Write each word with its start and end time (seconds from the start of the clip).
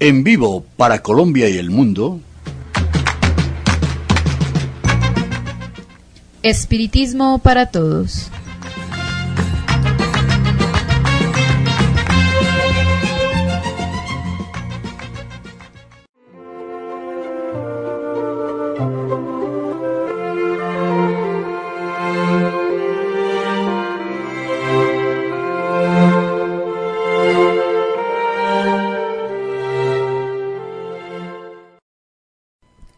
En 0.00 0.22
vivo 0.22 0.64
para 0.76 1.00
Colombia 1.02 1.48
y 1.48 1.58
el 1.58 1.70
mundo. 1.70 2.20
Espiritismo 6.44 7.40
para 7.40 7.66
todos. 7.66 8.30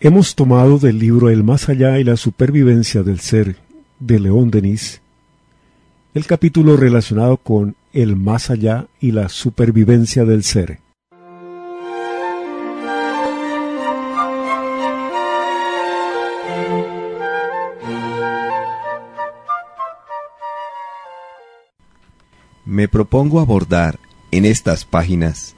Hemos 0.03 0.35
tomado 0.35 0.79
del 0.79 0.99
libro 0.99 1.29
El 1.29 1.45
más 1.45 1.69
allá 1.69 1.99
y 1.99 2.05
la 2.05 2.17
supervivencia 2.17 3.03
del 3.03 3.21
ser 3.21 3.57
de 3.99 4.19
León 4.19 4.51
Denis 4.51 5.03
el 6.15 6.25
capítulo 6.25 6.79
relacionado 6.79 7.37
con 7.37 7.77
el 7.93 8.17
más 8.17 8.49
allá 8.49 8.87
y 8.99 9.13
la 9.13 9.29
supervivencia 9.29 10.25
del 10.25 10.43
ser. 10.43 10.81
Me 22.65 22.89
propongo 22.89 23.39
abordar 23.39 23.99
en 24.31 24.47
estas 24.47 24.87
páginas 24.87 25.55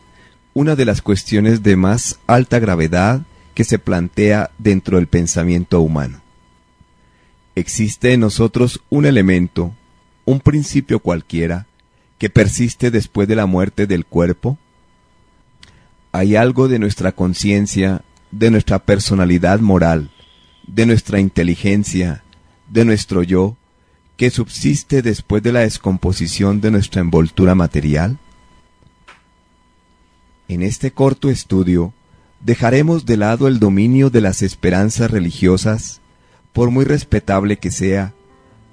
una 0.53 0.75
de 0.75 0.85
las 0.85 1.01
cuestiones 1.01 1.63
de 1.63 1.77
más 1.77 2.19
alta 2.27 2.59
gravedad 2.59 3.23
que 3.55 3.65
se 3.65 3.79
plantea 3.79 4.51
dentro 4.59 4.97
del 4.97 5.07
pensamiento 5.07 5.81
humano. 5.81 6.21
Existe 7.55 8.13
en 8.13 8.21
nosotros 8.21 8.81
un 8.89 9.05
elemento, 9.05 9.75
un 10.25 10.41
principio 10.41 11.01
cualquiera, 11.01 11.67
que 12.19 12.31
persiste 12.31 12.91
después 12.91 13.29
de 13.29 13.37
la 13.37 13.47
muerte 13.47 13.87
del 13.87 14.07
cuerpo. 14.07 14.59
Hay 16.13 16.37
algo 16.37 16.69
de 16.69 16.79
nuestra 16.79 17.13
conciencia, 17.13 18.03
de 18.31 18.51
nuestra 18.51 18.79
personalidad 18.79 19.61
moral, 19.61 20.11
de 20.67 20.87
nuestra 20.87 21.21
inteligencia, 21.21 22.23
de 22.71 22.85
nuestro 22.85 23.23
yo, 23.23 23.57
que 24.17 24.31
subsiste 24.31 25.03
después 25.03 25.43
de 25.43 25.53
la 25.53 25.61
descomposición 25.61 26.61
de 26.61 26.71
nuestra 26.71 27.01
envoltura 27.01 27.55
material? 27.55 28.19
En 30.49 30.63
este 30.63 30.93
corto 30.93 31.29
estudio 31.29 31.93
dejaremos 32.45 33.07
de 33.07 33.17
lado 33.17 33.49
el 33.49 33.59
dominio 33.59 34.11
de 34.11 34.21
las 34.21 34.43
esperanzas 34.43 35.11
religiosas, 35.11 36.01
por 36.53 36.71
muy 36.71 36.85
respetable 36.85 37.57
que 37.59 37.71
sea, 37.71 38.15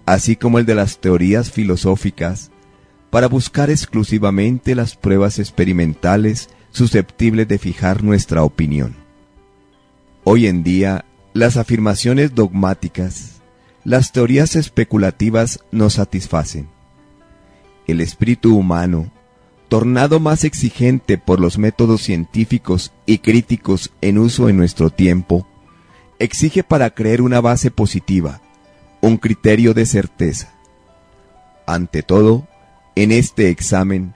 así 0.06 0.36
como 0.36 0.60
el 0.60 0.66
de 0.66 0.76
las 0.76 1.00
teorías 1.00 1.52
filosóficas, 1.52 2.52
para 3.10 3.28
buscar 3.28 3.70
exclusivamente 3.70 4.76
las 4.76 4.96
pruebas 4.96 5.40
experimentales 5.40 6.50
susceptibles 6.72 7.48
de 7.48 7.58
fijar 7.58 8.04
nuestra 8.04 8.44
opinión. 8.44 8.96
Hoy 10.24 10.48
en 10.48 10.64
día, 10.64 11.06
las 11.34 11.58
afirmaciones 11.58 12.36
dogmáticas, 12.36 13.42
las 13.84 14.12
teorías 14.12 14.56
especulativas 14.56 15.60
nos 15.72 15.94
satisfacen. 15.94 16.70
El 17.88 18.02
espíritu 18.02 18.56
humano, 18.56 19.12
tornado 19.70 20.20
más 20.20 20.44
exigente 20.44 21.18
por 21.18 21.40
los 21.40 21.58
métodos 21.58 22.02
científicos 22.02 22.92
y 23.06 23.20
críticos 23.20 23.92
en 24.02 24.18
uso 24.18 24.50
en 24.50 24.58
nuestro 24.58 24.90
tiempo, 24.90 25.48
exige 26.18 26.64
para 26.64 26.90
creer 26.90 27.22
una 27.22 27.40
base 27.40 27.72
positiva, 27.72 28.42
un 29.00 29.18
criterio 29.18 29.74
de 29.74 29.86
certeza. 29.86 30.54
Ante 31.68 32.02
todo, 32.04 32.48
en 32.96 33.12
este 33.12 33.50
examen, 33.50 34.16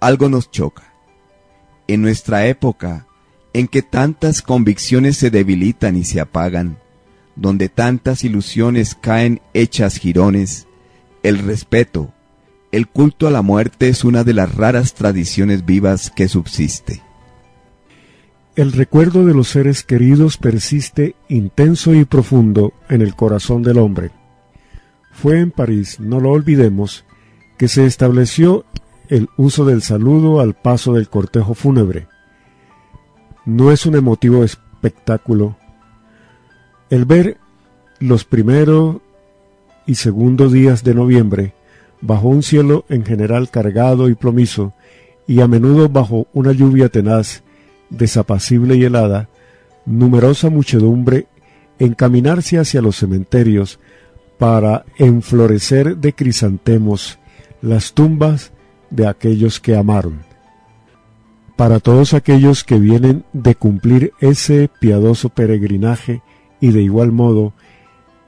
algo 0.00 0.28
nos 0.28 0.50
choca. 0.50 0.94
En 1.88 2.00
nuestra 2.00 2.46
época, 2.46 3.06
en 3.52 3.66
que 3.66 3.82
tantas 3.82 4.40
convicciones 4.40 5.16
se 5.16 5.30
debilitan 5.30 5.96
y 5.96 6.04
se 6.04 6.20
apagan, 6.20 6.78
donde 7.34 7.68
tantas 7.68 8.22
ilusiones 8.24 8.94
caen 8.94 9.42
hechas 9.52 9.98
jirones, 9.98 10.68
el 11.24 11.38
respeto, 11.38 12.14
el 12.72 12.88
culto 12.88 13.26
a 13.26 13.30
la 13.30 13.42
muerte 13.42 13.88
es 13.88 14.02
una 14.02 14.24
de 14.24 14.32
las 14.32 14.54
raras 14.54 14.94
tradiciones 14.94 15.66
vivas 15.66 16.10
que 16.10 16.26
subsiste. 16.26 17.02
El 18.56 18.72
recuerdo 18.72 19.26
de 19.26 19.34
los 19.34 19.48
seres 19.48 19.84
queridos 19.84 20.38
persiste 20.38 21.14
intenso 21.28 21.94
y 21.94 22.06
profundo 22.06 22.72
en 22.88 23.02
el 23.02 23.14
corazón 23.14 23.62
del 23.62 23.78
hombre. 23.78 24.10
Fue 25.12 25.38
en 25.38 25.50
París, 25.50 26.00
no 26.00 26.18
lo 26.18 26.30
olvidemos, 26.30 27.04
que 27.58 27.68
se 27.68 27.84
estableció 27.84 28.64
el 29.08 29.28
uso 29.36 29.66
del 29.66 29.82
saludo 29.82 30.40
al 30.40 30.54
paso 30.54 30.94
del 30.94 31.10
cortejo 31.10 31.52
fúnebre. 31.52 32.08
No 33.44 33.70
es 33.70 33.84
un 33.84 33.96
emotivo 33.96 34.44
espectáculo. 34.44 35.56
El 36.88 37.04
ver 37.04 37.36
los 38.00 38.24
primero 38.24 39.02
y 39.86 39.96
segundo 39.96 40.48
días 40.48 40.84
de 40.84 40.94
noviembre 40.94 41.54
bajo 42.02 42.28
un 42.28 42.42
cielo 42.42 42.84
en 42.90 43.06
general 43.06 43.48
cargado 43.48 44.10
y 44.10 44.14
plomizo, 44.14 44.74
y 45.26 45.40
a 45.40 45.48
menudo 45.48 45.88
bajo 45.88 46.26
una 46.34 46.52
lluvia 46.52 46.88
tenaz, 46.90 47.42
desapacible 47.88 48.76
y 48.76 48.84
helada, 48.84 49.28
numerosa 49.86 50.50
muchedumbre 50.50 51.26
encaminarse 51.78 52.58
hacia 52.58 52.82
los 52.82 52.96
cementerios 52.96 53.78
para 54.38 54.84
enflorecer 54.98 55.96
de 55.96 56.12
crisantemos 56.12 57.18
las 57.60 57.92
tumbas 57.92 58.52
de 58.90 59.06
aquellos 59.06 59.60
que 59.60 59.76
amaron. 59.76 60.20
Para 61.56 61.80
todos 61.80 62.14
aquellos 62.14 62.64
que 62.64 62.78
vienen 62.78 63.24
de 63.32 63.54
cumplir 63.54 64.12
ese 64.20 64.68
piadoso 64.80 65.28
peregrinaje 65.28 66.22
y 66.60 66.72
de 66.72 66.82
igual 66.82 67.12
modo 67.12 67.52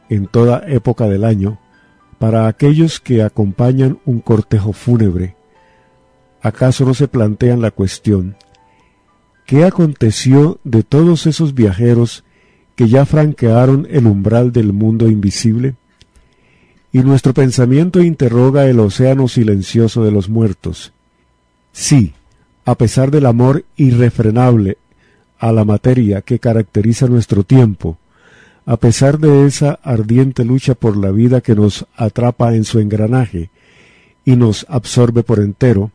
en 0.08 0.26
toda 0.26 0.62
época 0.68 1.06
del 1.06 1.24
año, 1.24 1.58
para 2.14 2.48
aquellos 2.48 3.00
que 3.00 3.22
acompañan 3.22 3.98
un 4.04 4.20
cortejo 4.20 4.72
fúnebre, 4.72 5.36
¿acaso 6.40 6.84
no 6.84 6.94
se 6.94 7.08
plantean 7.08 7.60
la 7.60 7.70
cuestión, 7.70 8.36
¿qué 9.46 9.64
aconteció 9.64 10.58
de 10.64 10.82
todos 10.82 11.26
esos 11.26 11.54
viajeros 11.54 12.24
que 12.76 12.88
ya 12.88 13.04
franquearon 13.06 13.86
el 13.90 14.06
umbral 14.06 14.52
del 14.52 14.72
mundo 14.72 15.08
invisible? 15.08 15.74
Y 16.92 17.00
nuestro 17.00 17.34
pensamiento 17.34 18.02
interroga 18.02 18.66
el 18.66 18.78
océano 18.78 19.26
silencioso 19.28 20.04
de 20.04 20.12
los 20.12 20.28
muertos. 20.28 20.92
Sí, 21.72 22.14
a 22.64 22.76
pesar 22.76 23.10
del 23.10 23.26
amor 23.26 23.64
irrefrenable 23.76 24.78
a 25.38 25.52
la 25.52 25.64
materia 25.64 26.22
que 26.22 26.38
caracteriza 26.38 27.06
nuestro 27.06 27.42
tiempo, 27.42 27.98
a 28.66 28.76
pesar 28.76 29.18
de 29.18 29.46
esa 29.46 29.78
ardiente 29.82 30.44
lucha 30.44 30.74
por 30.74 30.96
la 30.96 31.10
vida 31.10 31.40
que 31.40 31.54
nos 31.54 31.86
atrapa 31.96 32.54
en 32.54 32.64
su 32.64 32.80
engranaje 32.80 33.50
y 34.24 34.36
nos 34.36 34.66
absorbe 34.68 35.22
por 35.22 35.40
entero, 35.40 35.90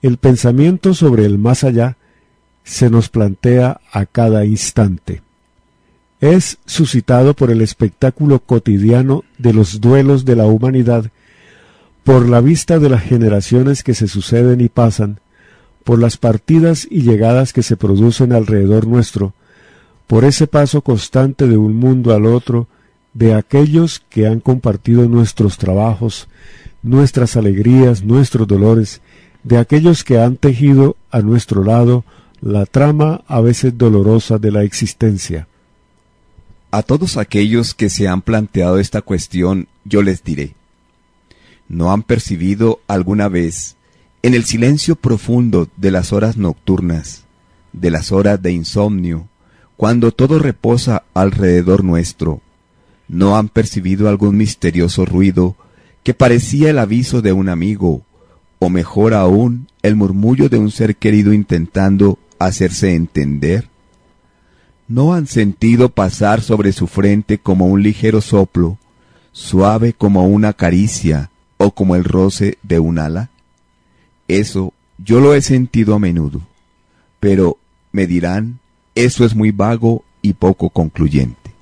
el 0.00 0.16
pensamiento 0.16 0.94
sobre 0.94 1.24
el 1.24 1.38
más 1.38 1.64
allá 1.64 1.96
se 2.62 2.88
nos 2.90 3.08
plantea 3.08 3.80
a 3.92 4.06
cada 4.06 4.44
instante. 4.44 5.22
Es 6.20 6.58
suscitado 6.66 7.34
por 7.34 7.50
el 7.50 7.62
espectáculo 7.62 8.40
cotidiano 8.40 9.24
de 9.38 9.52
los 9.52 9.80
duelos 9.80 10.24
de 10.24 10.36
la 10.36 10.46
humanidad, 10.46 11.10
por 12.04 12.28
la 12.28 12.40
vista 12.40 12.78
de 12.78 12.88
las 12.88 13.02
generaciones 13.02 13.82
que 13.82 13.94
se 13.94 14.06
suceden 14.06 14.60
y 14.60 14.68
pasan, 14.68 15.20
por 15.84 15.98
las 15.98 16.16
partidas 16.16 16.86
y 16.88 17.02
llegadas 17.02 17.52
que 17.52 17.62
se 17.62 17.76
producen 17.76 18.32
alrededor 18.32 18.86
nuestro, 18.86 19.32
por 20.08 20.24
ese 20.24 20.46
paso 20.46 20.80
constante 20.80 21.46
de 21.46 21.58
un 21.58 21.76
mundo 21.76 22.14
al 22.14 22.26
otro, 22.26 22.66
de 23.12 23.34
aquellos 23.34 24.02
que 24.08 24.26
han 24.26 24.40
compartido 24.40 25.06
nuestros 25.06 25.58
trabajos, 25.58 26.28
nuestras 26.82 27.36
alegrías, 27.36 28.02
nuestros 28.02 28.48
dolores, 28.48 29.02
de 29.44 29.58
aquellos 29.58 30.04
que 30.04 30.18
han 30.18 30.36
tejido 30.36 30.96
a 31.10 31.20
nuestro 31.20 31.62
lado 31.62 32.04
la 32.40 32.64
trama 32.64 33.22
a 33.26 33.40
veces 33.40 33.76
dolorosa 33.76 34.38
de 34.38 34.50
la 34.50 34.62
existencia. 34.62 35.46
A 36.70 36.82
todos 36.82 37.18
aquellos 37.18 37.74
que 37.74 37.90
se 37.90 38.08
han 38.08 38.22
planteado 38.22 38.78
esta 38.78 39.02
cuestión, 39.02 39.68
yo 39.84 40.02
les 40.02 40.24
diré, 40.24 40.54
¿no 41.68 41.92
han 41.92 42.02
percibido 42.02 42.80
alguna 42.88 43.28
vez, 43.28 43.76
en 44.22 44.32
el 44.32 44.44
silencio 44.44 44.96
profundo 44.96 45.68
de 45.76 45.90
las 45.90 46.14
horas 46.14 46.38
nocturnas, 46.38 47.24
de 47.74 47.90
las 47.90 48.10
horas 48.10 48.40
de 48.40 48.52
insomnio, 48.52 49.27
cuando 49.78 50.10
todo 50.10 50.40
reposa 50.40 51.04
alrededor 51.14 51.84
nuestro, 51.84 52.40
¿no 53.06 53.36
han 53.36 53.48
percibido 53.48 54.08
algún 54.08 54.36
misterioso 54.36 55.06
ruido 55.06 55.54
que 56.02 56.14
parecía 56.14 56.70
el 56.70 56.80
aviso 56.80 57.22
de 57.22 57.32
un 57.32 57.48
amigo, 57.48 58.02
o 58.58 58.70
mejor 58.70 59.14
aún, 59.14 59.68
el 59.82 59.94
murmullo 59.94 60.48
de 60.48 60.58
un 60.58 60.72
ser 60.72 60.96
querido 60.96 61.32
intentando 61.32 62.18
hacerse 62.40 62.96
entender? 62.96 63.68
¿No 64.88 65.14
han 65.14 65.28
sentido 65.28 65.90
pasar 65.90 66.40
sobre 66.40 66.72
su 66.72 66.88
frente 66.88 67.38
como 67.38 67.68
un 67.68 67.80
ligero 67.80 68.20
soplo, 68.20 68.78
suave 69.30 69.92
como 69.92 70.26
una 70.26 70.54
caricia 70.54 71.30
o 71.56 71.70
como 71.70 71.94
el 71.94 72.02
roce 72.02 72.58
de 72.64 72.80
un 72.80 72.98
ala? 72.98 73.30
Eso 74.26 74.72
yo 74.98 75.20
lo 75.20 75.34
he 75.34 75.40
sentido 75.40 75.94
a 75.94 76.00
menudo, 76.00 76.40
pero 77.20 77.58
me 77.92 78.08
dirán, 78.08 78.58
eso 79.04 79.24
es 79.24 79.36
muy 79.36 79.52
vago 79.52 80.04
y 80.22 80.32
poco 80.32 80.70
concluyente. 80.70 81.52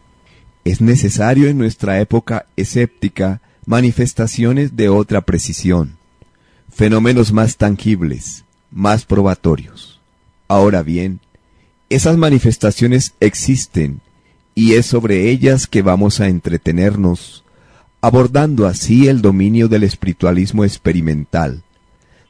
Es 0.65 0.81
necesario 0.81 1.49
en 1.49 1.59
nuestra 1.59 2.01
época 2.01 2.47
escéptica 2.57 3.43
manifestaciones 3.67 4.75
de 4.75 4.89
otra 4.89 5.21
precisión, 5.21 5.99
fenómenos 6.73 7.35
más 7.35 7.59
tangibles, 7.59 8.45
más 8.71 9.05
probatorios. 9.05 10.01
Ahora 10.49 10.83
bien, 10.83 11.21
esas 11.91 12.17
manifestaciones 12.17 13.13
existen 13.21 14.01
y 14.55 14.73
es 14.73 14.87
sobre 14.87 15.29
ellas 15.29 15.67
que 15.67 15.83
vamos 15.83 16.21
a 16.21 16.29
entretenernos, 16.29 17.45
abordando 18.01 18.67
así 18.67 19.09
el 19.09 19.21
dominio 19.21 19.69
del 19.69 19.83
espiritualismo 19.83 20.65
experimental, 20.65 21.65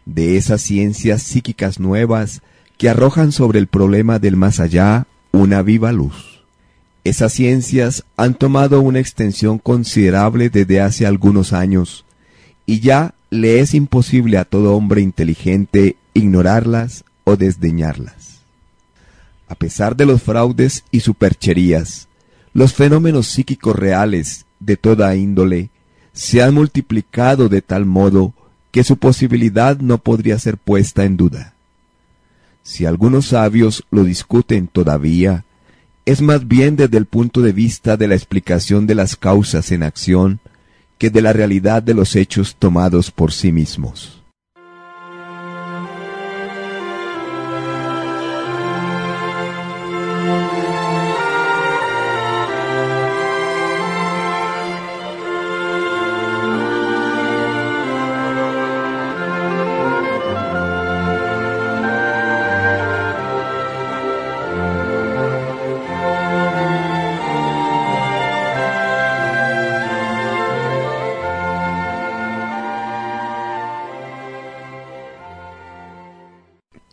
de 0.05 0.37
esas 0.37 0.63
ciencias 0.63 1.23
psíquicas 1.23 1.79
nuevas 1.79 2.43
que 2.79 2.89
arrojan 2.89 3.33
sobre 3.33 3.59
el 3.59 3.67
problema 3.67 4.19
del 4.19 4.37
más 4.37 4.61
allá 4.61 5.07
una 5.33 5.63
viva 5.63 5.93
luz. 5.93 6.43
Esas 7.05 7.33
ciencias 7.33 8.05
han 8.17 8.35
tomado 8.35 8.81
una 8.81 8.99
extensión 8.99 9.59
considerable 9.59 10.51
desde 10.51 10.81
hace 10.81 11.07
algunos 11.07 11.53
años, 11.53 12.05
y 12.67 12.81
ya 12.81 13.15
le 13.31 13.61
es 13.61 13.75
imposible 13.75 14.39
a 14.39 14.45
todo 14.45 14.75
hombre 14.75 15.01
inteligente 15.01 15.97
ignorarlas 16.15 17.05
o 17.25 17.37
desdeñarlas. 17.37 18.41
A 19.49 19.55
pesar 19.55 19.97
de 19.97 20.07
los 20.07 20.23
fraudes 20.23 20.85
y 20.91 21.01
supercherías, 21.01 22.09
los 22.53 22.73
fenómenos 22.75 23.29
psíquicos 23.29 23.77
reales 23.77 24.47
de 24.59 24.77
toda 24.77 25.15
índole 25.15 25.71
se 26.13 26.43
han 26.43 26.55
multiplicado 26.55 27.49
de 27.49 27.63
tal 27.63 27.85
modo 27.85 28.33
que 28.73 28.83
su 28.83 28.97
posibilidad 28.97 29.79
no 29.79 29.99
podría 29.99 30.39
ser 30.39 30.57
puesta 30.57 31.05
en 31.05 31.17
duda. 31.17 31.56
Si 32.67 32.85
algunos 32.85 33.27
sabios 33.27 33.85
lo 33.93 34.03
discuten 34.03 34.67
todavía, 34.67 35.45
es 36.05 36.21
más 36.21 36.49
bien 36.49 36.75
desde 36.75 36.99
el 36.99 37.07
punto 37.07 37.41
de 37.41 37.53
vista 37.53 37.97
de 37.97 38.09
la 38.09 38.17
explicación 38.17 38.89
de 38.89 38.97
las 38.97 39.15
causas 39.15 39.71
en 39.71 39.85
acción 39.85 40.41
que 40.99 41.09
de 41.09 41.23
la 41.23 41.33
realidad 41.33 41.81
de 41.85 41.95
los 41.95 42.17
hechos 42.17 42.57
tomados 42.59 43.13
por 43.13 43.31
sí 43.31 43.53
mismos. 43.53 44.16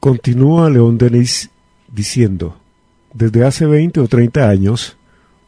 Continúa 0.03 0.69
León 0.69 0.97
Denis 0.97 1.49
diciendo, 1.89 2.57
desde 3.13 3.45
hace 3.45 3.65
20 3.65 4.01
o 4.01 4.07
30 4.09 4.49
años, 4.49 4.97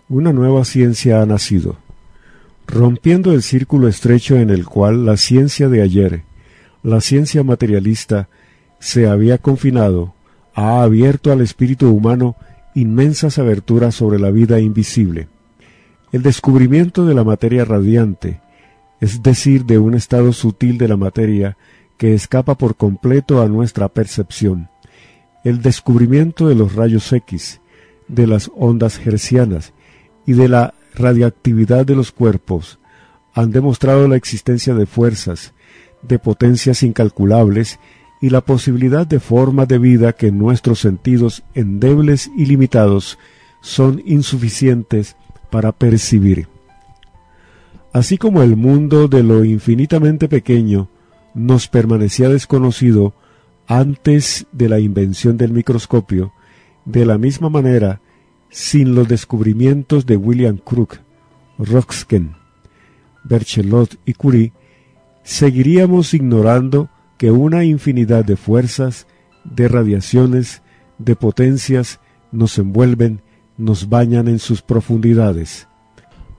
una 0.07 0.31
nueva 0.31 0.63
ciencia 0.63 1.21
ha 1.21 1.25
nacido, 1.25 1.75
rompiendo 2.65 3.33
el 3.33 3.41
círculo 3.41 3.89
estrecho 3.89 4.37
en 4.37 4.49
el 4.49 4.63
cual 4.63 5.05
la 5.05 5.17
ciencia 5.17 5.67
de 5.67 5.81
ayer, 5.81 6.23
la 6.83 7.01
ciencia 7.01 7.43
materialista, 7.43 8.29
se 8.79 9.09
había 9.09 9.39
confinado, 9.39 10.13
ha 10.53 10.83
abierto 10.83 11.33
al 11.33 11.41
espíritu 11.41 11.91
humano 11.91 12.37
inmensas 12.75 13.37
aberturas 13.39 13.93
sobre 13.93 14.19
la 14.19 14.31
vida 14.31 14.61
invisible. 14.61 15.27
El 16.13 16.23
descubrimiento 16.23 17.05
de 17.05 17.13
la 17.13 17.25
materia 17.25 17.65
radiante, 17.65 18.39
es 19.01 19.21
decir, 19.21 19.65
de 19.65 19.79
un 19.79 19.95
estado 19.95 20.31
sutil 20.31 20.77
de 20.77 20.87
la 20.87 20.95
materia 20.95 21.57
que 21.97 22.13
escapa 22.13 22.55
por 22.55 22.75
completo 22.75 23.41
a 23.41 23.47
nuestra 23.47 23.89
percepción. 23.89 24.69
El 25.43 25.61
descubrimiento 25.61 26.47
de 26.47 26.55
los 26.55 26.75
rayos 26.75 27.11
X, 27.13 27.61
de 28.07 28.27
las 28.27 28.51
ondas 28.55 28.99
hercianas 29.05 29.73
y 30.25 30.33
de 30.33 30.49
la 30.49 30.73
radiactividad 30.95 31.85
de 31.85 31.95
los 31.95 32.11
cuerpos 32.11 32.79
han 33.33 33.51
demostrado 33.51 34.07
la 34.07 34.15
existencia 34.15 34.73
de 34.73 34.85
fuerzas, 34.85 35.53
de 36.01 36.19
potencias 36.19 36.83
incalculables 36.83 37.79
y 38.21 38.29
la 38.29 38.41
posibilidad 38.41 39.05
de 39.05 39.19
formas 39.19 39.67
de 39.67 39.77
vida 39.77 40.13
que 40.13 40.31
nuestros 40.31 40.79
sentidos 40.79 41.43
endebles 41.53 42.31
y 42.37 42.45
limitados 42.45 43.19
son 43.61 44.01
insuficientes 44.05 45.17
para 45.49 45.73
percibir. 45.73 46.47
Así 47.91 48.17
como 48.17 48.41
el 48.41 48.55
mundo 48.55 49.07
de 49.07 49.23
lo 49.23 49.43
infinitamente 49.43 50.27
pequeño 50.27 50.89
nos 51.35 51.67
permanecía 51.67 52.29
desconocido 52.29 53.13
antes 53.67 54.47
de 54.51 54.69
la 54.69 54.79
invención 54.79 55.37
del 55.37 55.51
microscopio, 55.51 56.33
de 56.85 57.05
la 57.05 57.17
misma 57.17 57.49
manera, 57.49 58.01
sin 58.49 58.95
los 58.95 59.07
descubrimientos 59.07 60.05
de 60.05 60.17
William 60.17 60.57
Crook, 60.57 60.99
Roxken, 61.57 62.35
Berchelot 63.23 63.99
y 64.05 64.13
Curie, 64.13 64.53
seguiríamos 65.23 66.13
ignorando 66.13 66.89
que 67.17 67.31
una 67.31 67.63
infinidad 67.63 68.23
de 68.23 68.37
fuerzas, 68.37 69.07
de 69.43 69.67
radiaciones, 69.67 70.61
de 70.97 71.15
potencias 71.15 71.99
nos 72.31 72.57
envuelven, 72.57 73.21
nos 73.57 73.89
bañan 73.89 74.27
en 74.27 74.39
sus 74.39 74.61
profundidades. 74.61 75.67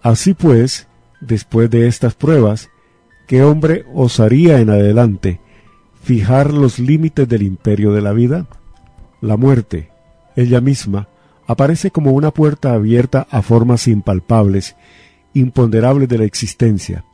Así 0.03 0.35
pues, 0.35 0.87
después 1.21 1.71
de 1.71 1.87
estas 1.87 2.15
pruebas, 2.15 2.71
¿Qué 3.27 3.43
hombre 3.43 3.85
osaría 3.93 4.61
en 4.61 4.71
adelante 4.71 5.41
fijar 6.03 6.53
los 6.53 6.79
límites 6.79 7.29
del 7.29 7.43
imperio 7.43 7.93
de 7.93 8.01
la 8.01 8.13
vida? 8.13 8.47
La 9.21 9.37
muerte, 9.37 9.91
ella 10.37 10.61
misma, 10.61 11.09
aparece 11.47 11.91
como 11.91 12.13
una 12.13 12.31
puerta 12.31 12.73
abierta 12.73 13.27
a 13.31 13.43
formas 13.43 13.89
impalpables, 13.89 14.77
imponderables 15.35 16.09
de 16.09 16.19
la 16.19 16.25
existencia. 16.25 17.05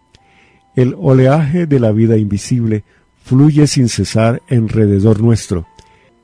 El 0.77 0.95
oleaje 0.99 1.67
de 1.67 1.81
la 1.81 1.93
vida 1.93 2.19
invisible 2.19 2.85
fluye 3.23 3.67
sin 3.67 3.89
cesar 3.89 4.43
enrededor 4.49 5.21
nuestro. 5.21 5.67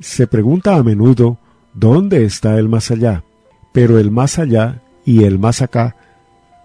Se 0.00 0.26
pregunta 0.26 0.76
a 0.76 0.82
menudo 0.82 1.38
dónde 1.72 2.24
está 2.24 2.58
el 2.58 2.68
más 2.68 2.90
allá, 2.90 3.24
pero 3.72 3.98
el 3.98 4.10
más 4.10 4.38
allá 4.38 4.82
y 5.06 5.24
el 5.24 5.38
más 5.38 5.62
acá 5.62 5.96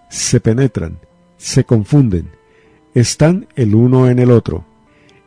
se 0.10 0.42
penetran, 0.42 0.98
se 1.38 1.64
confunden, 1.64 2.30
están 2.94 3.48
el 3.56 3.76
uno 3.76 4.10
en 4.10 4.20
el 4.20 4.32
otro. 4.32 4.66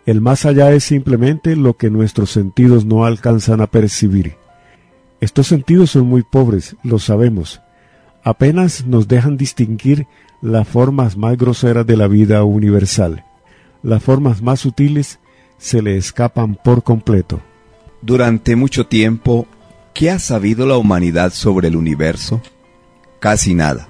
El 0.07 0.21
más 0.21 0.47
allá 0.47 0.73
es 0.73 0.85
simplemente 0.85 1.57
lo 1.57 1.77
que 1.77 1.91
nuestros 1.91 2.31
sentidos 2.31 2.85
no 2.85 3.05
alcanzan 3.05 3.61
a 3.61 3.67
percibir. 3.67 4.37
Estos 5.21 5.49
sentidos 5.49 5.91
son 5.91 6.07
muy 6.07 6.23
pobres, 6.23 6.77
lo 6.85 6.99
sabemos. 6.99 7.61
Apenas 8.23 8.87
nos 8.87 9.09
dejan 9.09 9.37
distinguir 9.37 10.07
las 10.43 10.69
formas 10.69 11.17
más 11.17 11.37
groseras 11.37 11.87
de 11.87 11.97
la 11.97 12.07
vida 12.07 12.45
universal. 12.45 13.25
Las 13.83 14.03
formas 14.03 14.43
más 14.43 14.61
sutiles 14.61 15.19
se 15.59 15.83
le 15.83 15.97
escapan 15.97 16.55
por 16.63 16.83
completo. 16.83 17.41
Durante 18.03 18.55
mucho 18.55 18.87
tiempo, 18.87 19.47
¿qué 19.95 20.11
ha 20.11 20.19
sabido 20.19 20.67
la 20.67 20.77
humanidad 20.77 21.33
sobre 21.33 21.69
el 21.69 21.77
universo? 21.77 22.41
Casi 23.19 23.55
nada. 23.55 23.89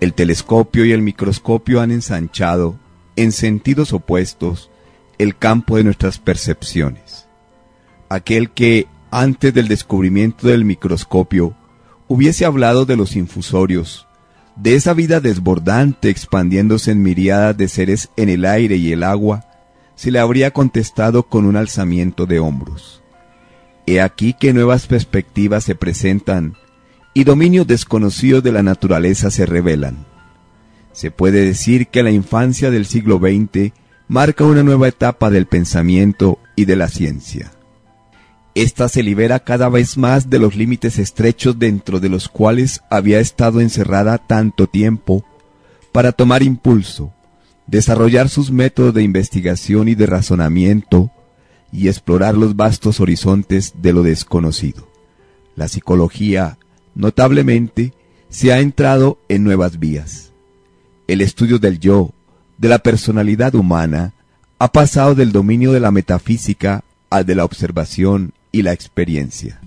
El 0.00 0.14
telescopio 0.14 0.86
y 0.86 0.92
el 0.92 1.02
microscopio 1.02 1.80
han 1.80 1.90
ensanchado, 1.90 2.78
en 3.16 3.32
sentidos 3.32 3.92
opuestos 3.92 4.70
el 5.18 5.36
campo 5.36 5.76
de 5.76 5.84
nuestras 5.84 6.18
percepciones. 6.18 7.26
Aquel 8.08 8.50
que, 8.50 8.86
antes 9.10 9.52
del 9.52 9.68
descubrimiento 9.68 10.48
del 10.48 10.64
microscopio, 10.64 11.54
hubiese 12.08 12.46
hablado 12.46 12.86
de 12.86 12.96
los 12.96 13.14
infusorios, 13.14 14.06
de 14.56 14.74
esa 14.74 14.94
vida 14.94 15.20
desbordante 15.20 16.08
expandiéndose 16.08 16.92
en 16.92 17.02
miriadas 17.02 17.56
de 17.56 17.68
seres 17.68 18.08
en 18.16 18.30
el 18.30 18.46
aire 18.46 18.76
y 18.76 18.92
el 18.92 19.02
agua, 19.02 19.44
se 19.96 20.10
le 20.10 20.18
habría 20.18 20.50
contestado 20.50 21.24
con 21.24 21.44
un 21.44 21.56
alzamiento 21.56 22.24
de 22.24 22.40
hombros. 22.40 23.02
He 23.86 24.00
aquí 24.00 24.32
que 24.32 24.54
nuevas 24.54 24.86
perspectivas 24.86 25.64
se 25.64 25.74
presentan 25.74 26.56
y 27.14 27.24
dominios 27.24 27.66
desconocidos 27.66 28.42
de 28.42 28.52
la 28.52 28.62
naturaleza 28.62 29.30
se 29.30 29.46
revelan. 29.46 30.06
Se 30.92 31.10
puede 31.10 31.44
decir 31.44 31.88
que 31.88 32.02
la 32.02 32.10
infancia 32.10 32.70
del 32.70 32.86
siglo 32.86 33.18
XX 33.18 33.72
marca 34.08 34.44
una 34.44 34.62
nueva 34.62 34.88
etapa 34.88 35.30
del 35.30 35.46
pensamiento 35.46 36.38
y 36.56 36.64
de 36.64 36.76
la 36.76 36.88
ciencia. 36.88 37.52
Esta 38.54 38.88
se 38.88 39.02
libera 39.04 39.38
cada 39.38 39.68
vez 39.68 39.96
más 39.96 40.28
de 40.28 40.40
los 40.40 40.56
límites 40.56 40.98
estrechos 40.98 41.58
dentro 41.58 42.00
de 42.00 42.08
los 42.08 42.28
cuales 42.28 42.80
había 42.90 43.20
estado 43.20 43.60
encerrada 43.60 44.18
tanto 44.18 44.66
tiempo 44.66 45.24
para 45.92 46.10
tomar 46.10 46.42
impulso, 46.42 47.12
desarrollar 47.68 48.28
sus 48.28 48.50
métodos 48.50 48.92
de 48.94 49.04
investigación 49.04 49.88
y 49.88 49.94
de 49.94 50.06
razonamiento 50.06 51.12
y 51.72 51.86
explorar 51.86 52.36
los 52.36 52.56
vastos 52.56 52.98
horizontes 52.98 53.74
de 53.80 53.92
lo 53.92 54.02
desconocido. 54.02 54.88
La 55.54 55.68
psicología, 55.68 56.58
notablemente, 57.00 57.92
se 58.28 58.52
ha 58.52 58.60
entrado 58.60 59.18
en 59.28 59.42
nuevas 59.42 59.78
vías. 59.78 60.32
El 61.08 61.20
estudio 61.20 61.58
del 61.58 61.80
yo, 61.80 62.12
de 62.58 62.68
la 62.68 62.78
personalidad 62.78 63.54
humana, 63.54 64.12
ha 64.58 64.70
pasado 64.70 65.14
del 65.14 65.32
dominio 65.32 65.72
de 65.72 65.80
la 65.80 65.90
metafísica 65.90 66.84
al 67.08 67.26
de 67.26 67.34
la 67.34 67.44
observación 67.44 68.32
y 68.52 68.62
la 68.62 68.72
experiencia. 68.72 69.60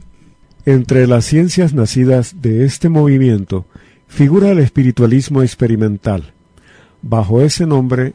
Entre 0.65 1.07
las 1.07 1.25
ciencias 1.25 1.73
nacidas 1.73 2.41
de 2.41 2.63
este 2.63 2.87
movimiento 2.87 3.65
figura 4.07 4.51
el 4.51 4.59
espiritualismo 4.59 5.41
experimental. 5.41 6.33
Bajo 7.01 7.41
ese 7.41 7.65
nombre, 7.65 8.13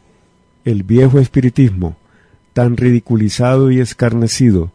el 0.64 0.82
viejo 0.84 1.18
espiritismo, 1.18 1.96
tan 2.52 2.76
ridiculizado 2.76 3.70
y 3.70 3.80
escarnecido, 3.80 4.72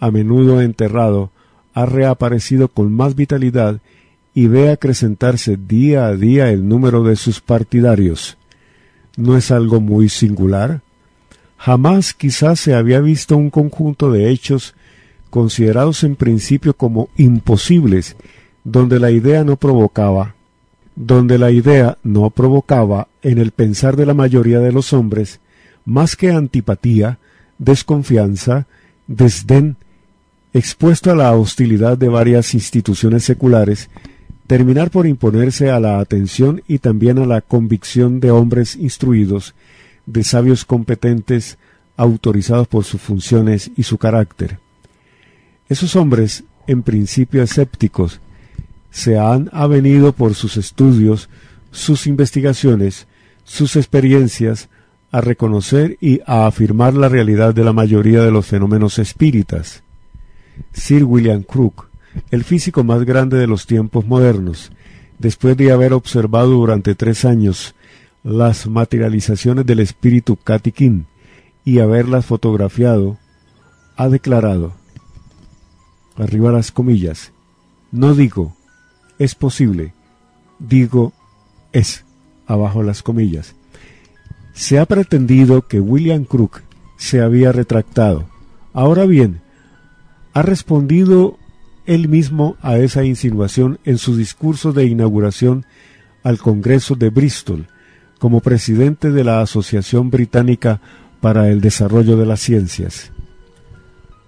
a 0.00 0.10
menudo 0.10 0.60
enterrado, 0.60 1.30
ha 1.76 1.84
reaparecido 1.84 2.68
con 2.68 2.90
más 2.90 3.14
vitalidad 3.14 3.82
y 4.32 4.46
ve 4.46 4.70
acrecentarse 4.70 5.58
día 5.58 6.06
a 6.06 6.16
día 6.16 6.50
el 6.50 6.66
número 6.66 7.04
de 7.04 7.16
sus 7.16 7.42
partidarios. 7.42 8.38
¿No 9.18 9.36
es 9.36 9.50
algo 9.50 9.78
muy 9.78 10.08
singular? 10.08 10.80
Jamás 11.58 12.14
quizás 12.14 12.60
se 12.60 12.74
había 12.74 13.00
visto 13.00 13.36
un 13.36 13.50
conjunto 13.50 14.10
de 14.10 14.30
hechos 14.30 14.74
considerados 15.28 16.02
en 16.02 16.16
principio 16.16 16.72
como 16.72 17.10
imposibles, 17.18 18.16
donde 18.64 18.98
la 18.98 19.10
idea 19.10 19.44
no 19.44 19.56
provocaba, 19.56 20.34
donde 20.94 21.36
la 21.36 21.50
idea 21.50 21.98
no 22.02 22.30
provocaba 22.30 23.08
en 23.20 23.36
el 23.36 23.50
pensar 23.50 23.96
de 23.96 24.06
la 24.06 24.14
mayoría 24.14 24.60
de 24.60 24.72
los 24.72 24.94
hombres 24.94 25.40
más 25.84 26.16
que 26.16 26.32
antipatía, 26.32 27.18
desconfianza, 27.58 28.66
desdén, 29.06 29.76
expuesto 30.56 31.10
a 31.10 31.14
la 31.14 31.32
hostilidad 31.34 31.98
de 31.98 32.08
varias 32.08 32.54
instituciones 32.54 33.24
seculares, 33.24 33.90
terminar 34.46 34.90
por 34.90 35.06
imponerse 35.06 35.70
a 35.70 35.80
la 35.80 35.98
atención 35.98 36.62
y 36.66 36.78
también 36.78 37.18
a 37.18 37.26
la 37.26 37.42
convicción 37.42 38.20
de 38.20 38.30
hombres 38.30 38.74
instruidos, 38.76 39.54
de 40.06 40.24
sabios 40.24 40.64
competentes, 40.64 41.58
autorizados 41.96 42.68
por 42.68 42.84
sus 42.84 43.00
funciones 43.00 43.70
y 43.76 43.82
su 43.82 43.98
carácter. 43.98 44.58
Esos 45.68 45.94
hombres, 45.94 46.44
en 46.66 46.82
principio 46.82 47.42
escépticos, 47.42 48.20
se 48.90 49.18
han 49.18 49.50
avenido 49.52 50.12
por 50.12 50.34
sus 50.34 50.56
estudios, 50.56 51.28
sus 51.70 52.06
investigaciones, 52.06 53.06
sus 53.44 53.76
experiencias, 53.76 54.70
a 55.12 55.20
reconocer 55.20 55.98
y 56.00 56.20
a 56.26 56.46
afirmar 56.46 56.94
la 56.94 57.08
realidad 57.08 57.54
de 57.54 57.64
la 57.64 57.72
mayoría 57.72 58.22
de 58.22 58.30
los 58.30 58.46
fenómenos 58.46 58.98
espíritas. 58.98 59.82
Sir 60.72 61.04
William 61.04 61.42
Crook, 61.42 61.88
el 62.30 62.44
físico 62.44 62.84
más 62.84 63.04
grande 63.04 63.38
de 63.38 63.46
los 63.46 63.66
tiempos 63.66 64.06
modernos, 64.06 64.72
después 65.18 65.56
de 65.56 65.72
haber 65.72 65.92
observado 65.92 66.50
durante 66.50 66.94
tres 66.94 67.24
años 67.24 67.74
las 68.22 68.66
materializaciones 68.66 69.66
del 69.66 69.80
espíritu 69.80 70.36
Katikin 70.36 71.06
y 71.64 71.78
haberlas 71.78 72.26
fotografiado, 72.26 73.18
ha 73.96 74.08
declarado 74.08 74.74
arriba 76.16 76.52
las 76.52 76.72
comillas. 76.72 77.32
No 77.92 78.14
digo, 78.14 78.56
es 79.18 79.34
posible, 79.34 79.94
digo, 80.58 81.12
es, 81.72 82.04
abajo 82.46 82.82
las 82.82 83.02
comillas. 83.02 83.54
Se 84.54 84.78
ha 84.78 84.86
pretendido 84.86 85.66
que 85.66 85.80
William 85.80 86.24
Crook 86.24 86.62
se 86.96 87.20
había 87.20 87.52
retractado. 87.52 88.24
Ahora 88.72 89.06
bien, 89.06 89.40
ha 90.36 90.42
respondido 90.42 91.38
él 91.86 92.10
mismo 92.10 92.58
a 92.60 92.76
esa 92.76 93.04
insinuación 93.04 93.78
en 93.86 93.96
su 93.96 94.18
discurso 94.18 94.74
de 94.74 94.84
inauguración 94.84 95.64
al 96.22 96.36
Congreso 96.36 96.94
de 96.94 97.08
Bristol 97.08 97.68
como 98.18 98.40
presidente 98.40 99.12
de 99.12 99.24
la 99.24 99.40
Asociación 99.40 100.10
Británica 100.10 100.82
para 101.22 101.48
el 101.48 101.62
Desarrollo 101.62 102.18
de 102.18 102.26
las 102.26 102.40
Ciencias. 102.40 103.12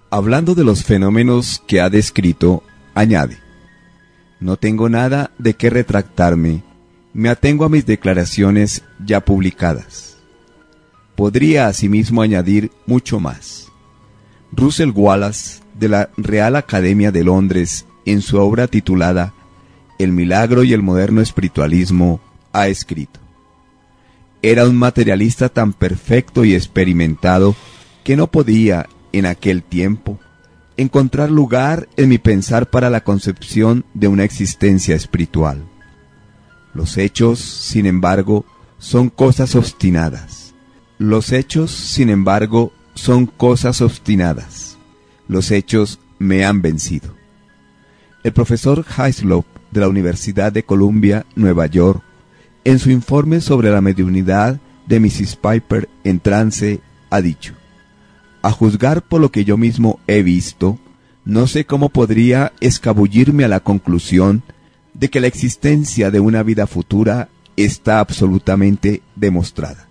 Hablando 0.09 0.55
de 0.55 0.63
los 0.63 0.83
fenómenos 0.83 1.61
que 1.67 1.79
ha 1.79 1.91
descrito, 1.91 2.63
añade, 2.95 3.37
no 4.39 4.57
tengo 4.57 4.89
nada 4.89 5.29
de 5.37 5.53
qué 5.53 5.69
retractarme, 5.69 6.63
me 7.13 7.29
atengo 7.29 7.65
a 7.65 7.69
mis 7.69 7.85
declaraciones 7.85 8.81
ya 9.05 9.23
publicadas. 9.23 10.17
Podría 11.15 11.67
asimismo 11.67 12.23
añadir 12.23 12.71
mucho 12.87 13.19
más. 13.19 13.67
Russell 14.51 14.89
Wallace, 14.89 15.61
de 15.79 15.89
la 15.89 16.09
Real 16.17 16.55
Academia 16.55 17.11
de 17.11 17.23
Londres, 17.23 17.85
en 18.05 18.21
su 18.21 18.37
obra 18.37 18.67
titulada 18.67 19.33
El 19.97 20.11
milagro 20.11 20.63
y 20.63 20.73
el 20.73 20.81
moderno 20.81 21.21
espiritualismo, 21.21 22.19
ha 22.51 22.67
escrito. 22.67 23.19
Era 24.41 24.67
un 24.67 24.77
materialista 24.77 25.49
tan 25.49 25.73
perfecto 25.73 26.45
y 26.45 26.53
experimentado 26.53 27.55
que 28.03 28.15
no 28.15 28.27
podía 28.27 28.87
en 29.11 29.25
aquel 29.25 29.63
tiempo, 29.63 30.19
encontrar 30.77 31.29
lugar 31.29 31.89
en 31.97 32.09
mi 32.09 32.17
pensar 32.17 32.69
para 32.69 32.89
la 32.89 33.01
concepción 33.03 33.85
de 33.93 34.07
una 34.07 34.23
existencia 34.23 34.95
espiritual. 34.95 35.63
Los 36.73 36.97
hechos, 36.97 37.39
sin 37.39 37.85
embargo, 37.85 38.45
son 38.77 39.09
cosas 39.09 39.55
obstinadas. 39.55 40.53
Los 40.97 41.31
hechos, 41.31 41.71
sin 41.71 42.09
embargo, 42.09 42.71
son 42.93 43.25
cosas 43.25 43.81
obstinadas. 43.81 44.68
Los 45.29 45.51
hechos 45.51 45.99
me 46.17 46.43
han 46.43 46.61
vencido. 46.61 47.15
El 48.23 48.33
profesor 48.33 48.83
Hyslop 48.85 49.45
de 49.71 49.79
la 49.79 49.87
Universidad 49.87 50.51
de 50.51 50.63
Columbia, 50.63 51.25
Nueva 51.35 51.67
York, 51.67 52.01
en 52.65 52.79
su 52.79 52.89
informe 52.89 53.39
sobre 53.39 53.69
la 53.69 53.79
mediunidad 53.79 54.59
de 54.87 54.99
Mrs. 54.99 55.37
Piper 55.37 55.87
en 56.03 56.19
trance, 56.19 56.81
ha 57.11 57.21
dicho, 57.21 57.53
a 58.41 58.51
juzgar 58.51 59.03
por 59.03 59.21
lo 59.21 59.31
que 59.31 59.45
yo 59.45 59.55
mismo 59.55 59.99
he 60.07 60.23
visto, 60.23 60.79
no 61.25 61.45
sé 61.45 61.65
cómo 61.65 61.89
podría 61.89 62.51
escabullirme 62.59 63.43
a 63.43 63.49
la 63.49 63.59
conclusión 63.59 64.41
de 64.95 65.09
que 65.09 65.19
la 65.19 65.27
existencia 65.27 66.09
de 66.09 66.19
una 66.19 66.41
vida 66.41 66.65
futura 66.65 67.29
está 67.55 67.99
absolutamente 67.99 69.03
demostrada. 69.15 69.88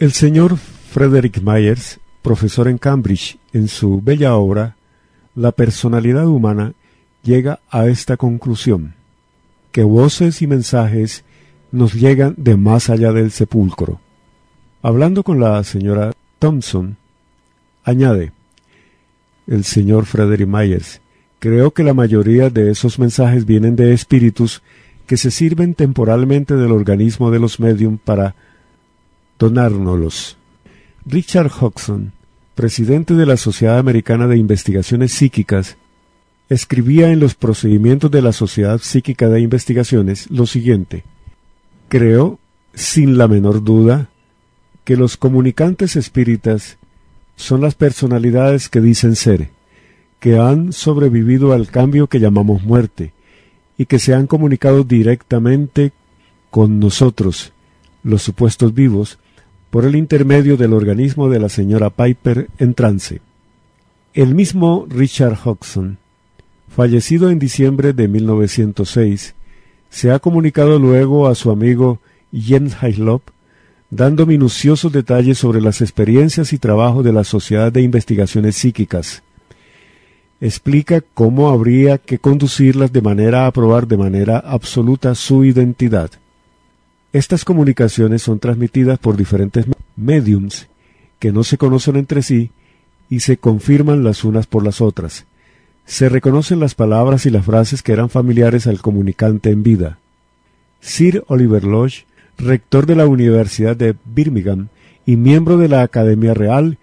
El 0.00 0.12
señor 0.12 0.56
Frederick 0.56 1.42
Myers, 1.42 2.00
profesor 2.22 2.68
en 2.68 2.78
Cambridge, 2.78 3.38
en 3.52 3.68
su 3.68 4.00
bella 4.00 4.34
obra 4.34 4.76
La 5.34 5.52
personalidad 5.52 6.26
humana, 6.26 6.72
llega 7.22 7.60
a 7.68 7.86
esta 7.86 8.16
conclusión, 8.16 8.94
que 9.72 9.82
voces 9.82 10.40
y 10.40 10.46
mensajes 10.46 11.22
nos 11.70 11.92
llegan 11.92 12.32
de 12.38 12.56
más 12.56 12.88
allá 12.88 13.12
del 13.12 13.30
sepulcro. 13.30 14.00
Hablando 14.80 15.22
con 15.22 15.38
la 15.38 15.62
señora 15.64 16.12
Thompson, 16.38 16.96
añade, 17.84 18.32
el 19.46 19.64
señor 19.64 20.06
Frederick 20.06 20.48
Myers, 20.48 21.02
creo 21.40 21.72
que 21.72 21.82
la 21.82 21.92
mayoría 21.92 22.48
de 22.48 22.70
esos 22.70 22.98
mensajes 22.98 23.44
vienen 23.44 23.76
de 23.76 23.92
espíritus 23.92 24.62
que 25.06 25.18
se 25.18 25.30
sirven 25.30 25.74
temporalmente 25.74 26.56
del 26.56 26.72
organismo 26.72 27.30
de 27.30 27.38
los 27.38 27.60
medium 27.60 27.98
para 27.98 28.34
donárnoslos. 29.40 30.36
Richard 31.06 31.50
Hodgson, 31.50 32.12
presidente 32.54 33.14
de 33.14 33.26
la 33.26 33.38
Sociedad 33.38 33.78
Americana 33.78 34.28
de 34.28 34.36
Investigaciones 34.36 35.12
Psíquicas, 35.12 35.78
escribía 36.50 37.10
en 37.10 37.20
los 37.20 37.34
procedimientos 37.34 38.10
de 38.10 38.22
la 38.22 38.32
Sociedad 38.32 38.78
Psíquica 38.80 39.28
de 39.28 39.40
Investigaciones 39.40 40.30
lo 40.30 40.46
siguiente. 40.46 41.04
Creo, 41.88 42.38
sin 42.74 43.16
la 43.16 43.28
menor 43.28 43.64
duda, 43.64 44.10
que 44.84 44.96
los 44.96 45.16
comunicantes 45.16 45.96
espíritas 45.96 46.76
son 47.36 47.62
las 47.62 47.74
personalidades 47.74 48.68
que 48.68 48.80
dicen 48.80 49.16
ser, 49.16 49.48
que 50.18 50.38
han 50.38 50.74
sobrevivido 50.74 51.54
al 51.54 51.68
cambio 51.68 52.08
que 52.08 52.20
llamamos 52.20 52.62
muerte, 52.62 53.14
y 53.78 53.86
que 53.86 53.98
se 53.98 54.12
han 54.12 54.26
comunicado 54.26 54.84
directamente 54.84 55.92
con 56.50 56.78
nosotros, 56.78 57.54
los 58.02 58.22
supuestos 58.22 58.74
vivos, 58.74 59.18
por 59.70 59.84
el 59.84 59.94
intermedio 59.96 60.56
del 60.56 60.72
organismo 60.72 61.28
de 61.28 61.38
la 61.38 61.48
señora 61.48 61.90
Piper 61.90 62.48
en 62.58 62.74
trance. 62.74 63.20
El 64.12 64.34
mismo 64.34 64.86
Richard 64.88 65.38
Hodgson, 65.44 65.98
fallecido 66.68 67.30
en 67.30 67.38
diciembre 67.38 67.92
de 67.92 68.08
1906, 68.08 69.34
se 69.88 70.10
ha 70.10 70.18
comunicado 70.18 70.78
luego 70.78 71.28
a 71.28 71.34
su 71.34 71.50
amigo 71.50 72.00
Jens 72.32 72.76
Hyslop, 72.82 73.22
dando 73.90 74.26
minuciosos 74.26 74.92
detalles 74.92 75.38
sobre 75.38 75.60
las 75.60 75.80
experiencias 75.80 76.52
y 76.52 76.58
trabajo 76.58 77.02
de 77.02 77.12
la 77.12 77.24
Sociedad 77.24 77.72
de 77.72 77.82
Investigaciones 77.82 78.56
Psíquicas. 78.56 79.22
Explica 80.40 81.02
cómo 81.14 81.50
habría 81.50 81.98
que 81.98 82.18
conducirlas 82.18 82.92
de 82.92 83.02
manera 83.02 83.46
a 83.46 83.50
probar 83.50 83.86
de 83.86 83.96
manera 83.96 84.38
absoluta 84.38 85.14
su 85.14 85.44
identidad. 85.44 86.10
Estas 87.12 87.44
comunicaciones 87.44 88.22
son 88.22 88.38
transmitidas 88.38 88.98
por 88.98 89.16
diferentes 89.16 89.66
mediums 89.96 90.68
que 91.18 91.32
no 91.32 91.42
se 91.42 91.58
conocen 91.58 91.96
entre 91.96 92.22
sí 92.22 92.50
y 93.08 93.20
se 93.20 93.36
confirman 93.36 94.04
las 94.04 94.22
unas 94.22 94.46
por 94.46 94.64
las 94.64 94.80
otras. 94.80 95.26
Se 95.84 96.08
reconocen 96.08 96.60
las 96.60 96.76
palabras 96.76 97.26
y 97.26 97.30
las 97.30 97.44
frases 97.44 97.82
que 97.82 97.92
eran 97.92 98.10
familiares 98.10 98.68
al 98.68 98.80
comunicante 98.80 99.50
en 99.50 99.64
vida. 99.64 99.98
Sir 100.80 101.24
Oliver 101.26 101.64
Lodge, 101.64 102.06
rector 102.38 102.86
de 102.86 102.94
la 102.94 103.06
Universidad 103.06 103.76
de 103.76 103.96
Birmingham 104.04 104.68
y 105.04 105.16
miembro 105.16 105.56
de 105.56 105.68
la 105.68 105.82
Academia 105.82 106.32
Real, 106.32 106.78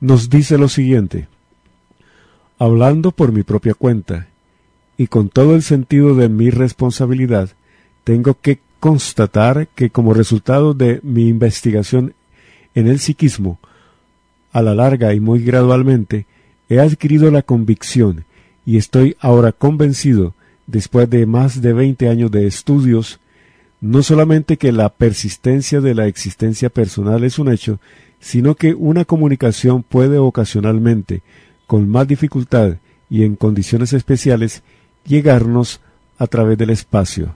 nos 0.00 0.28
dice 0.28 0.58
lo 0.58 0.68
siguiente. 0.68 1.28
Hablando 2.58 3.10
por 3.10 3.32
mi 3.32 3.42
propia 3.42 3.72
cuenta, 3.72 4.28
y 4.98 5.06
con 5.08 5.30
todo 5.30 5.54
el 5.54 5.62
sentido 5.62 6.14
de 6.14 6.28
mi 6.28 6.50
responsabilidad, 6.50 7.50
tengo 8.04 8.38
que 8.40 8.60
constatar 8.86 9.66
que 9.74 9.90
como 9.90 10.14
resultado 10.14 10.72
de 10.72 11.00
mi 11.02 11.26
investigación 11.26 12.14
en 12.76 12.86
el 12.86 13.00
psiquismo, 13.00 13.58
a 14.52 14.62
la 14.62 14.76
larga 14.76 15.12
y 15.12 15.18
muy 15.18 15.42
gradualmente, 15.42 16.24
he 16.68 16.78
adquirido 16.78 17.32
la 17.32 17.42
convicción 17.42 18.26
y 18.64 18.76
estoy 18.76 19.16
ahora 19.18 19.50
convencido, 19.50 20.34
después 20.68 21.10
de 21.10 21.26
más 21.26 21.60
de 21.62 21.72
veinte 21.72 22.08
años 22.08 22.30
de 22.30 22.46
estudios, 22.46 23.18
no 23.80 24.04
solamente 24.04 24.56
que 24.56 24.70
la 24.70 24.88
persistencia 24.88 25.80
de 25.80 25.96
la 25.96 26.06
existencia 26.06 26.68
personal 26.68 27.24
es 27.24 27.40
un 27.40 27.50
hecho, 27.50 27.80
sino 28.20 28.54
que 28.54 28.72
una 28.72 29.04
comunicación 29.04 29.82
puede 29.82 30.18
ocasionalmente, 30.18 31.22
con 31.66 31.88
más 31.88 32.06
dificultad 32.06 32.76
y 33.10 33.24
en 33.24 33.34
condiciones 33.34 33.92
especiales, 33.92 34.62
llegarnos 35.04 35.80
a 36.18 36.28
través 36.28 36.56
del 36.56 36.70
espacio. 36.70 37.34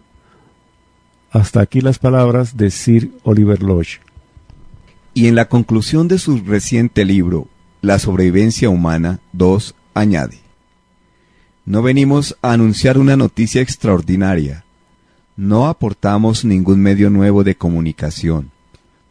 Hasta 1.31 1.61
aquí 1.61 1.81
las 1.81 1.99
palabras 2.01 2.57
de 2.57 2.71
Sir 2.71 3.13
Oliver 3.23 3.63
Lodge. 3.63 4.01
Y 5.15 5.29
en 5.29 5.37
la 5.37 5.49
conclusión 5.49 6.09
de 6.09 6.19
su 6.19 6.39
reciente 6.39 7.05
libro, 7.05 7.47
La 7.83 7.99
sobrevivencia 8.01 8.69
humana 8.69 9.21
2, 9.33 9.77
añade, 9.95 10.41
No 11.65 11.83
venimos 11.83 12.37
a 12.43 12.53
anunciar 12.53 12.99
una 12.99 13.17
noticia 13.17 13.63
extraordinaria, 13.63 14.65
no 15.37 15.69
aportamos 15.69 16.45
ningún 16.45 16.81
medio 16.81 17.11
nuevo 17.11 17.45
de 17.45 17.55
comunicación, 17.55 18.51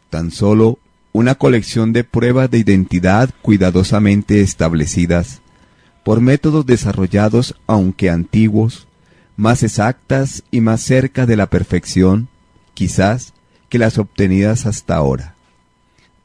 tan 0.09 0.29
solo 0.29 0.77
una 1.13 1.35
colección 1.35 1.93
de 1.93 2.03
pruebas 2.03 2.51
de 2.51 2.59
identidad 2.59 3.29
cuidadosamente 3.41 4.41
establecidas 4.41 5.41
por 6.03 6.21
métodos 6.21 6.65
desarrollados 6.65 7.55
aunque 7.65 8.09
antiguos 8.09 8.88
más 9.39 9.63
exactas 9.63 10.43
y 10.51 10.59
más 10.59 10.81
cerca 10.81 11.25
de 11.25 11.37
la 11.37 11.45
perfección, 11.45 12.27
quizás, 12.73 13.31
que 13.69 13.79
las 13.79 13.97
obtenidas 13.97 14.65
hasta 14.65 14.97
ahora. 14.97 15.33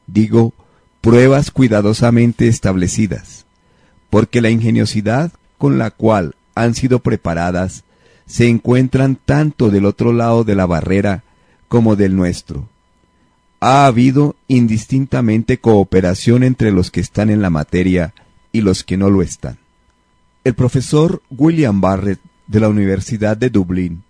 Digo, 0.09 0.53
pruebas 1.01 1.53
cuidadosamente 1.53 2.49
establecidas, 2.49 3.47
porque 4.11 4.41
la 4.41 4.51
ingeniosidad 4.51 5.31
con 5.59 5.79
la 5.79 5.93
cual 5.93 6.35
han 6.57 6.75
sido 6.75 6.99
preparadas 6.99 7.85
se 8.27 8.49
encuentran 8.49 9.15
tanto 9.15 9.71
del 9.71 9.85
otro 9.85 10.13
lado 10.13 10.43
de 10.43 10.57
la 10.57 10.67
barrera 10.67 11.23
como 11.69 11.95
del 11.95 12.17
nuestro. 12.17 12.69
Ha 13.61 13.87
habido 13.87 14.35
indistintamente 14.49 15.59
cooperación 15.59 16.43
entre 16.43 16.73
los 16.73 16.91
que 16.91 16.99
están 16.99 17.31
en 17.31 17.43
la 17.43 17.51
materia 17.51 18.13
y 18.51 18.63
los 18.63 18.83
que 18.83 18.97
no 18.97 19.09
lo 19.09 19.23
están. 19.23 19.59
El 20.43 20.55
profesor 20.55 21.23
William 21.31 21.81
Barrett 21.81 22.19
de 22.47 22.61
la 22.61 22.69
Universidad 22.69 23.37
de 23.37 23.51
Dublín, 23.51 24.03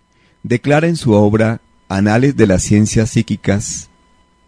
declara 0.43 0.87
en 0.87 0.95
su 0.95 1.13
obra 1.13 1.61
Anales 1.87 2.35
de 2.35 2.47
las 2.47 2.63
Ciencias 2.63 3.11
Psíquicas 3.11 3.89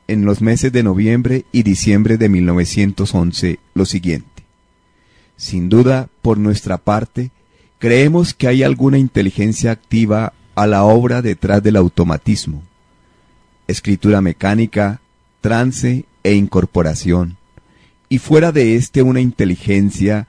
en 0.07 0.25
los 0.25 0.41
meses 0.41 0.71
de 0.71 0.83
noviembre 0.83 1.45
y 1.51 1.63
diciembre 1.63 2.17
de 2.17 2.29
1911 2.29 3.59
lo 3.73 3.85
siguiente. 3.85 4.43
Sin 5.35 5.69
duda, 5.69 6.09
por 6.21 6.37
nuestra 6.37 6.77
parte, 6.77 7.31
creemos 7.77 8.33
que 8.33 8.47
hay 8.47 8.63
alguna 8.63 8.97
inteligencia 8.97 9.71
activa 9.71 10.33
a 10.55 10.65
la 10.65 10.83
obra 10.83 11.21
detrás 11.21 11.61
del 11.61 11.75
automatismo. 11.75 12.63
Escritura 13.67 14.21
mecánica, 14.21 15.01
trance 15.41 16.05
e 16.23 16.33
incorporación. 16.33 17.37
Y 18.09 18.19
fuera 18.19 18.51
de 18.51 18.75
éste 18.75 19.03
una 19.03 19.19
inteligencia 19.19 20.27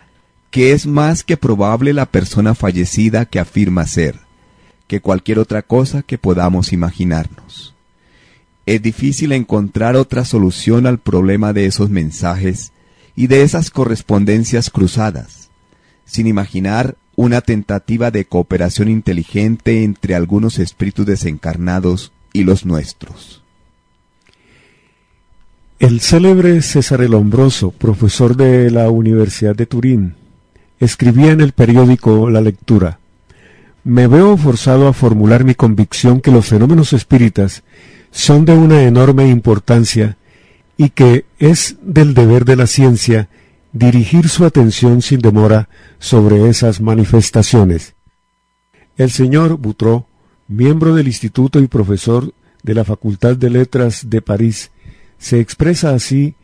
que 0.50 0.72
es 0.72 0.86
más 0.86 1.22
que 1.22 1.36
probable 1.36 1.92
la 1.92 2.06
persona 2.06 2.54
fallecida 2.54 3.26
que 3.26 3.38
afirma 3.38 3.86
ser, 3.86 4.20
que 4.86 5.00
cualquier 5.00 5.38
otra 5.38 5.62
cosa 5.62 6.02
que 6.02 6.18
podamos 6.18 6.72
imaginarnos. 6.72 7.74
Es 8.66 8.82
difícil 8.82 9.32
encontrar 9.32 9.96
otra 9.96 10.24
solución 10.24 10.86
al 10.86 10.98
problema 10.98 11.52
de 11.52 11.66
esos 11.66 11.90
mensajes 11.90 12.72
y 13.16 13.26
de 13.26 13.42
esas 13.42 13.70
correspondencias 13.70 14.70
cruzadas, 14.70 15.50
sin 16.04 16.26
imaginar 16.26 16.96
una 17.16 17.40
tentativa 17.40 18.10
de 18.10 18.24
cooperación 18.24 18.88
inteligente 18.88 19.82
entre 19.84 20.14
algunos 20.14 20.58
espíritus 20.58 21.04
desencarnados 21.04 22.12
y 22.32 22.44
los 22.44 22.64
nuestros. 22.64 23.42
El 25.78 26.00
célebre 26.00 26.62
César 26.62 27.02
el 27.02 27.14
Hombroso, 27.14 27.70
profesor 27.70 28.36
de 28.36 28.70
la 28.70 28.90
Universidad 28.90 29.56
de 29.56 29.66
Turín, 29.66 30.14
escribía 30.80 31.32
en 31.32 31.40
el 31.40 31.52
periódico 31.52 32.30
La 32.30 32.40
Lectura, 32.40 32.98
me 33.84 34.06
veo 34.06 34.36
forzado 34.36 34.88
a 34.88 34.92
formular 34.92 35.44
mi 35.44 35.54
convicción 35.54 36.20
que 36.20 36.30
los 36.30 36.46
fenómenos 36.46 36.92
espíritas 36.92 37.62
son 38.10 38.44
de 38.44 38.52
una 38.52 38.82
enorme 38.82 39.28
importancia 39.28 40.16
y 40.76 40.90
que 40.90 41.24
es 41.38 41.76
del 41.82 42.14
deber 42.14 42.44
de 42.44 42.56
la 42.56 42.66
ciencia 42.66 43.28
dirigir 43.72 44.28
su 44.28 44.44
atención 44.44 45.02
sin 45.02 45.20
demora 45.20 45.68
sobre 45.98 46.48
esas 46.48 46.80
manifestaciones. 46.80 47.94
El 48.96 49.10
señor 49.10 49.56
Boutreau, 49.56 50.06
miembro 50.48 50.94
del 50.94 51.06
Instituto 51.06 51.60
y 51.60 51.66
profesor 51.66 52.32
de 52.62 52.74
la 52.74 52.84
Facultad 52.84 53.36
de 53.36 53.50
Letras 53.50 54.10
de 54.10 54.22
París, 54.22 54.70
se 55.18 55.40
expresa 55.40 55.94
así 55.94 56.34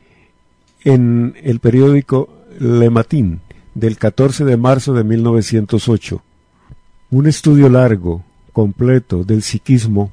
en 0.84 1.34
el 1.42 1.60
periódico 1.60 2.28
Le 2.58 2.90
Matin, 2.90 3.40
del 3.74 3.98
14 3.98 4.44
de 4.44 4.56
marzo 4.56 4.94
de 4.94 5.04
1908. 5.04 6.22
Un 7.10 7.26
estudio 7.26 7.68
largo, 7.68 8.24
completo, 8.52 9.24
del 9.24 9.42
psiquismo 9.42 10.12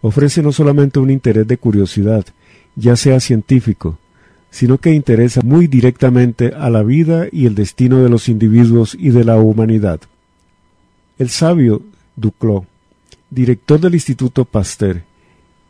ofrece 0.00 0.42
no 0.42 0.52
solamente 0.52 0.98
un 0.98 1.10
interés 1.10 1.46
de 1.46 1.58
curiosidad, 1.58 2.24
ya 2.74 2.96
sea 2.96 3.20
científico, 3.20 3.98
sino 4.50 4.78
que 4.78 4.92
interesa 4.92 5.40
muy 5.42 5.66
directamente 5.66 6.52
a 6.54 6.68
la 6.68 6.82
vida 6.82 7.26
y 7.30 7.46
el 7.46 7.54
destino 7.54 8.02
de 8.02 8.08
los 8.08 8.28
individuos 8.28 8.96
y 8.98 9.10
de 9.10 9.24
la 9.24 9.36
humanidad. 9.36 10.00
El 11.18 11.30
sabio 11.30 11.82
Duclos, 12.16 12.64
director 13.30 13.80
del 13.80 13.94
Instituto 13.94 14.44
Pasteur, 14.44 15.04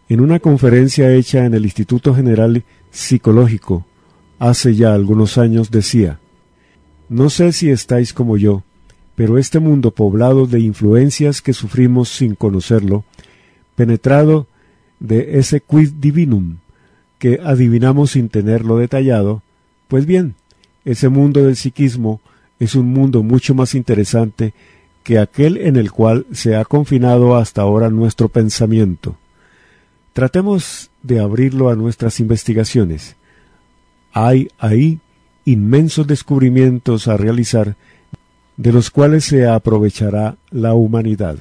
en 0.09 0.20
una 0.20 0.40
conferencia 0.40 1.12
hecha 1.12 1.44
en 1.44 1.55
el 1.55 1.64
Instituto 1.64 2.14
General 2.14 2.64
psicológico, 2.90 3.87
hace 4.38 4.74
ya 4.74 4.94
algunos 4.94 5.38
años 5.38 5.70
decía, 5.70 6.18
No 7.12 7.29
sé 7.29 7.53
si 7.53 7.68
estáis 7.68 8.14
como 8.14 8.38
yo, 8.38 8.62
pero 9.16 9.37
este 9.37 9.59
mundo 9.59 9.90
poblado 9.90 10.46
de 10.46 10.61
influencias 10.61 11.42
que 11.42 11.53
sufrimos 11.53 12.09
sin 12.09 12.35
conocerlo, 12.35 13.05
penetrado 13.77 14.46
de 14.98 15.38
ese 15.38 15.61
quid 15.61 15.90
divinum 16.01 16.57
que 17.18 17.38
adivinamos 17.44 18.12
sin 18.12 18.31
tenerlo 18.31 18.79
detallado, 18.79 19.42
pues 19.88 20.07
bien, 20.07 20.37
ese 20.87 21.11
mundo 21.11 21.42
del 21.42 21.57
psiquismo 21.57 22.22
es 22.59 22.75
un 22.77 22.87
mundo 22.87 23.22
mucho 23.22 23.55
más 23.55 23.75
interesante 23.75 24.55
que 25.05 25.18
aquel 25.18 25.59
en 25.59 25.77
el 25.77 25.92
cual 25.92 26.25
se 26.33 26.57
ha 26.57 26.64
confinado 26.64 27.37
hasta 27.37 27.61
ahora 27.61 27.90
nuestro 27.90 28.31
pensamiento. 28.31 29.18
Tratemos 30.14 30.90
de 31.03 31.20
abrirlo 31.20 31.68
a 31.68 31.77
nuestras 31.77 32.20
investigaciones. 32.20 33.16
Hay 34.14 34.48
ahí 34.59 34.98
inmensos 35.44 36.07
descubrimientos 36.07 37.09
a 37.09 37.16
realizar 37.16 37.76
de 38.57 38.72
los 38.72 38.90
cuales 38.90 39.24
se 39.24 39.46
aprovechará 39.48 40.37
la 40.50 40.74
humanidad. 40.74 41.38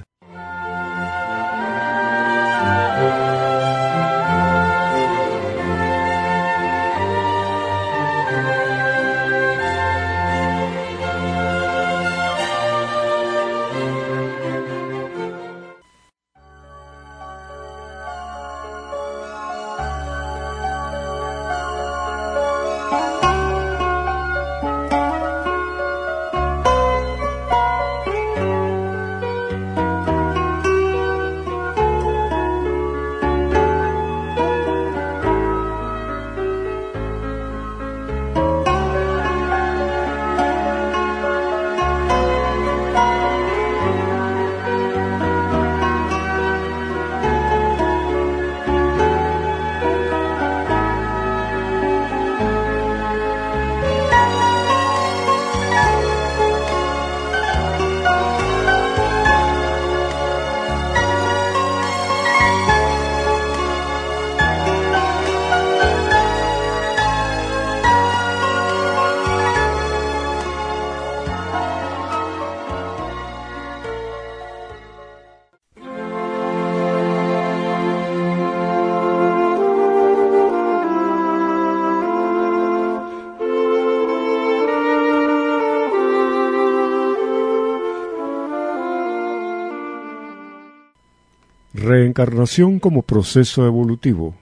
Reencarnación 92.12 92.80
como 92.80 93.04
proceso 93.04 93.66
evolutivo. 93.66 94.36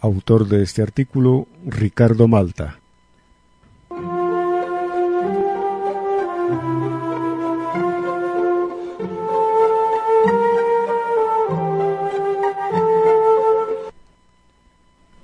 Autor 0.00 0.48
de 0.48 0.62
este 0.62 0.80
artículo, 0.80 1.46
Ricardo 1.66 2.26
Malta. 2.26 2.80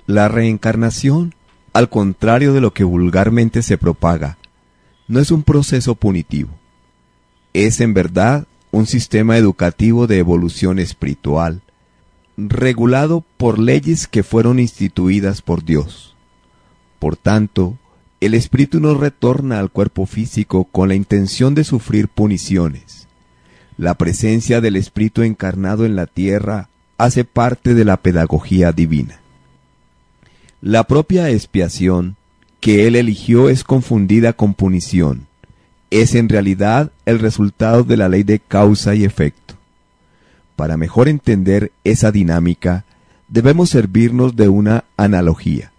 La 0.07 0.29
reencarnación, 0.29 1.35
al 1.73 1.89
contrario 1.89 2.53
de 2.53 2.61
lo 2.61 2.75
que 2.75 2.85
vulgarmente 2.85 3.63
se 3.63 3.79
propaga, 3.79 4.37
no 5.09 5.21
es 5.21 5.31
un 5.31 5.43
proceso 5.43 5.95
punitivo. 5.95 6.51
Es 7.55 7.81
en 7.81 7.95
verdad 7.95 8.47
un 8.71 8.87
sistema 8.87 9.37
educativo 9.37 10.07
de 10.07 10.19
evolución 10.19 10.79
espiritual, 10.79 11.63
regulado 12.37 13.25
por 13.37 13.59
leyes 13.59 14.07
que 14.07 14.23
fueron 14.23 14.59
instituidas 14.59 15.43
por 15.43 15.65
Dios. 15.65 16.15
Por 16.99 17.17
tanto, 17.17 17.79
el 18.21 18.35
espíritu 18.35 18.81
no 18.81 18.95
retorna 18.95 19.59
al 19.59 19.71
cuerpo 19.71 20.07
físico 20.07 20.65
con 20.65 20.89
la 20.89 20.95
intención 20.95 21.55
de 21.55 21.65
sufrir 21.65 22.09
puniciones. 22.09 23.09
La 23.77 23.95
presencia 23.95 24.61
del 24.61 24.77
espíritu 24.77 25.23
encarnado 25.23 25.87
en 25.87 25.97
la 25.97 26.07
tierra 26.07 26.69
hace 26.99 27.25
parte 27.25 27.75
de 27.75 27.87
la 27.87 27.97
pedagogía 27.97 28.73
divina. 28.73 29.21
La 30.61 30.85
propia 30.85 31.31
expiación 31.31 32.17
que 32.61 32.87
él 32.87 32.95
eligió 32.95 33.49
es 33.49 33.65
confundida 33.65 34.35
con 34.35 34.53
punición, 34.53 35.27
es 35.91 36.15
en 36.15 36.29
realidad 36.29 36.93
el 37.05 37.19
resultado 37.19 37.83
de 37.83 37.97
la 37.97 38.09
ley 38.09 38.23
de 38.23 38.39
causa 38.39 38.95
y 38.95 39.05
efecto. 39.05 39.55
Para 40.57 40.77
mejor 40.77 41.09
entender 41.09 41.73
esa 41.85 42.13
dinámica, 42.13 42.85
debemos 43.29 43.71
servirnos 43.71 44.37
de 44.37 44.49
una 44.49 44.85
analogía. 44.97 45.73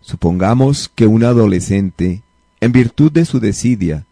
Supongamos 0.00 0.90
que 0.92 1.06
un 1.06 1.24
adolescente, 1.24 2.22
en 2.60 2.72
virtud 2.72 3.12
de 3.12 3.24
su 3.24 3.38
desidia, 3.38 4.04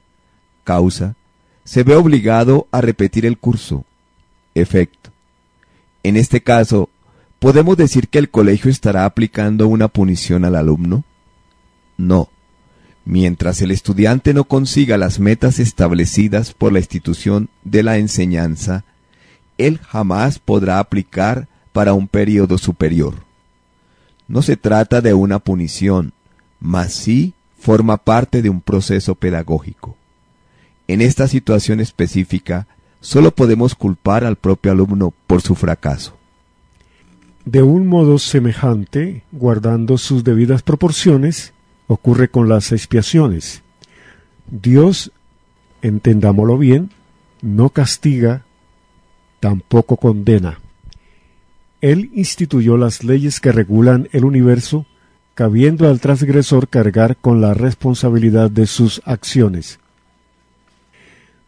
causa, 0.64 1.16
se 1.64 1.82
ve 1.82 1.96
obligado 1.96 2.68
a 2.70 2.80
repetir 2.80 3.26
el 3.26 3.38
curso, 3.38 3.84
efecto. 4.54 5.10
En 6.02 6.16
este 6.16 6.40
caso, 6.42 6.88
¿podemos 7.40 7.76
decir 7.76 8.08
que 8.08 8.18
el 8.18 8.30
colegio 8.30 8.70
estará 8.70 9.04
aplicando 9.04 9.66
una 9.66 9.88
punición 9.88 10.44
al 10.44 10.54
alumno? 10.54 11.04
No 11.96 12.28
Mientras 13.09 13.62
el 13.62 13.71
estudiante 13.71 14.35
no 14.35 14.42
consiga 14.42 14.99
las 14.99 15.21
metas 15.21 15.61
establecidas 15.61 16.53
por 16.53 16.73
la 16.73 16.81
institución 16.81 17.49
de 17.62 17.85
la 17.85 17.99
enseñanza, 17.99 18.85
él 19.59 19.79
jamás 19.79 20.40
podrá 20.40 20.81
aplicar 20.81 21.47
para 21.73 21.95
un 21.95 22.09
periodo 22.09 22.59
superior. 22.59 23.14
No 24.27 24.42
se 24.42 24.57
trata 24.57 25.01
de 25.01 25.14
una 25.14 25.38
punición, 25.38 26.14
mas 26.59 26.95
sí 26.95 27.33
forma 27.61 27.97
parte 27.97 28.42
de 28.42 28.51
un 28.51 28.61
proceso 28.61 29.14
pedagógico. 29.14 29.97
En 30.88 31.01
esta 31.01 31.29
situación 31.29 31.79
específica, 31.79 32.66
solo 33.01 33.31
podemos 33.31 33.77
culpar 33.77 34.25
al 34.25 34.35
propio 34.35 34.73
alumno 34.73 35.14
por 35.29 35.42
su 35.42 35.55
fracaso. 35.55 36.16
De 37.45 37.62
un 37.62 37.87
modo 37.87 38.19
semejante, 38.19 39.23
guardando 39.31 39.97
sus 39.97 40.25
debidas 40.25 40.62
proporciones, 40.62 41.53
ocurre 41.87 42.29
con 42.29 42.49
las 42.49 42.72
expiaciones. 42.72 43.62
Dios, 44.51 45.12
entendámoslo 45.83 46.59
bien, 46.59 46.90
no 47.42 47.70
castiga, 47.70 48.44
tampoco 49.40 49.96
condena. 49.96 50.61
Él 51.81 52.11
instituyó 52.14 52.77
las 52.77 53.05
leyes 53.05 53.40
que 53.40 53.53
regulan 53.53 54.09
el 54.12 54.25
universo, 54.25 54.87
cabiendo 55.35 55.88
al 55.88 56.01
transgresor 56.01 56.68
cargar 56.68 57.16
con 57.16 57.40
la 57.40 57.55
responsabilidad 57.55 58.51
de 58.51 58.66
sus 58.66 59.03
acciones. 59.05 59.79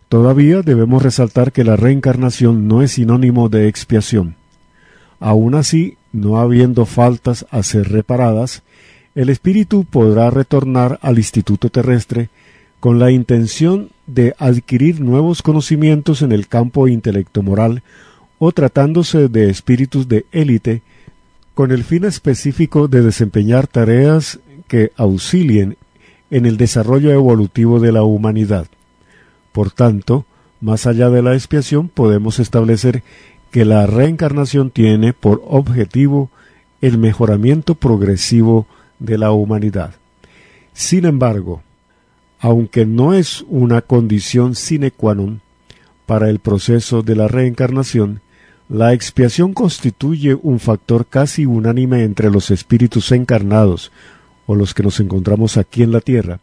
Todavía 0.09 0.63
debemos 0.63 1.03
resaltar 1.03 1.53
que 1.53 1.65
la 1.65 1.77
reencarnación 1.77 2.69
no 2.69 2.83
es 2.83 2.93
sinónimo 2.93 3.49
de 3.49 3.69
expiación. 3.69 4.37
Aun 5.21 5.55
así, 5.55 5.97
no 6.13 6.39
habiendo 6.39 6.87
faltas 6.87 7.47
a 7.51 7.63
ser 7.63 7.91
reparadas, 7.91 8.63
el 9.19 9.31
espíritu 9.31 9.83
podrá 9.83 10.31
retornar 10.31 11.01
al 11.03 11.19
instituto 11.19 11.71
terrestre 11.71 12.31
con 12.79 13.01
la 13.01 13.11
intención 13.11 13.91
de 14.07 14.37
adquirir 14.39 15.01
nuevos 15.01 15.43
conocimientos 15.43 16.23
en 16.23 16.31
el 16.31 16.47
campo 16.47 16.87
intelecto-moral 16.87 17.83
o 18.39 18.53
tratándose 18.53 19.27
de 19.29 19.51
espíritus 19.51 20.07
de 20.07 20.25
élite 20.31 20.83
con 21.55 21.73
el 21.73 21.83
fin 21.83 22.05
específico 22.05 22.87
de 22.87 23.03
desempeñar 23.03 23.67
tareas 23.67 24.39
que 24.69 24.93
auxilien 24.97 25.77
en 26.31 26.47
el 26.47 26.57
desarrollo 26.57 27.11
evolutivo 27.11 27.81
de 27.81 27.91
la 27.91 28.05
humanidad. 28.05 28.69
Por 29.51 29.73
tanto, 29.73 30.27
más 30.61 30.87
allá 30.87 31.11
de 31.11 31.23
la 31.23 31.35
expiación 31.35 31.89
podemos 31.89 32.39
establecer 32.39 33.03
que 33.51 33.65
la 33.65 33.85
reencarnación 33.89 34.71
tiene 34.71 35.13
por 35.13 35.43
objetivo 35.49 36.31
el 36.81 36.99
mejoramiento 36.99 37.75
progresivo 37.75 38.69
de 38.99 39.19
la 39.19 39.33
humanidad. 39.33 39.95
Sin 40.73 41.05
embargo, 41.05 41.63
aunque 42.41 42.87
no 42.87 43.15
es 43.15 43.45
una 43.49 43.83
condición 43.83 44.55
sine 44.55 44.91
qua 44.91 45.15
non 45.15 45.41
para 46.07 46.31
el 46.31 46.39
proceso 46.39 47.03
de 47.03 47.17
la 47.17 47.29
reencarnación, 47.29 48.21
la 48.69 48.93
expiación 48.93 49.55
constituye 49.55 50.35
un 50.35 50.61
factor 50.61 51.07
casi 51.07 51.47
unánime 51.47 52.05
entre 52.05 52.31
los 52.31 52.51
espíritus 52.51 53.13
encarnados 53.13 53.93
o 54.47 54.55
los 54.55 54.73
que 54.75 54.83
nos 54.83 55.01
encontramos 55.01 55.57
aquí 55.57 55.83
en 55.83 55.93
la 55.93 56.01
Tierra. 56.01 56.41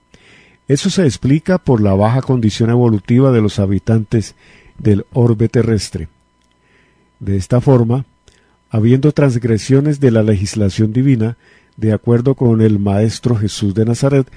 Eso 0.67 0.89
se 0.89 1.03
explica 1.03 1.59
por 1.59 1.81
la 1.81 1.93
baja 1.93 2.21
condición 2.21 2.71
evolutiva 2.71 3.31
de 3.31 3.41
los 3.41 3.59
habitantes 3.59 4.35
del 4.77 5.05
orbe 5.13 5.49
terrestre. 5.49 6.07
De 7.19 7.37
esta 7.37 7.61
forma, 7.61 8.05
habiendo 8.69 9.11
transgresiones 9.11 9.99
de 9.99 10.11
la 10.11 10.23
legislación 10.23 10.91
divina, 10.91 11.37
de 11.77 11.93
acuerdo 11.93 12.35
con 12.35 12.61
el 12.61 12.79
Maestro 12.79 13.35
Jesús 13.35 13.73
de 13.73 13.85
Nazaret, 13.85 14.27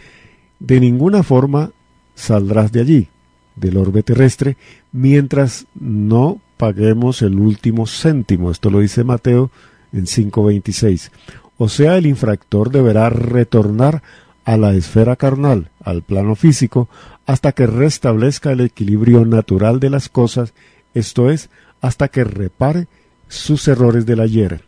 de 0.58 0.80
ninguna 0.80 1.22
forma 1.22 1.70
saldrás 2.14 2.72
de 2.72 2.80
allí, 2.80 3.08
del 3.56 3.76
orbe 3.76 4.02
terrestre, 4.02 4.56
mientras 4.92 5.66
no 5.74 6.40
paguemos 6.56 7.22
el 7.22 7.38
último 7.38 7.86
céntimo. 7.86 8.50
Esto 8.50 8.70
lo 8.70 8.80
dice 8.80 9.04
Mateo 9.04 9.50
en 9.92 10.06
5.26. 10.06 11.10
O 11.56 11.68
sea, 11.68 11.96
el 11.96 12.06
infractor 12.06 12.70
deberá 12.70 13.10
retornar 13.10 14.02
a 14.44 14.56
la 14.56 14.74
esfera 14.74 15.16
carnal, 15.16 15.70
al 15.82 16.02
plano 16.02 16.34
físico, 16.34 16.88
hasta 17.26 17.52
que 17.52 17.66
restablezca 17.66 18.52
el 18.52 18.60
equilibrio 18.62 19.24
natural 19.24 19.80
de 19.80 19.90
las 19.90 20.08
cosas, 20.08 20.54
esto 20.94 21.30
es, 21.30 21.50
hasta 21.80 22.08
que 22.08 22.24
repare 22.24 22.88
sus 23.28 23.68
errores 23.68 24.06
del 24.06 24.20
ayer. 24.20 24.64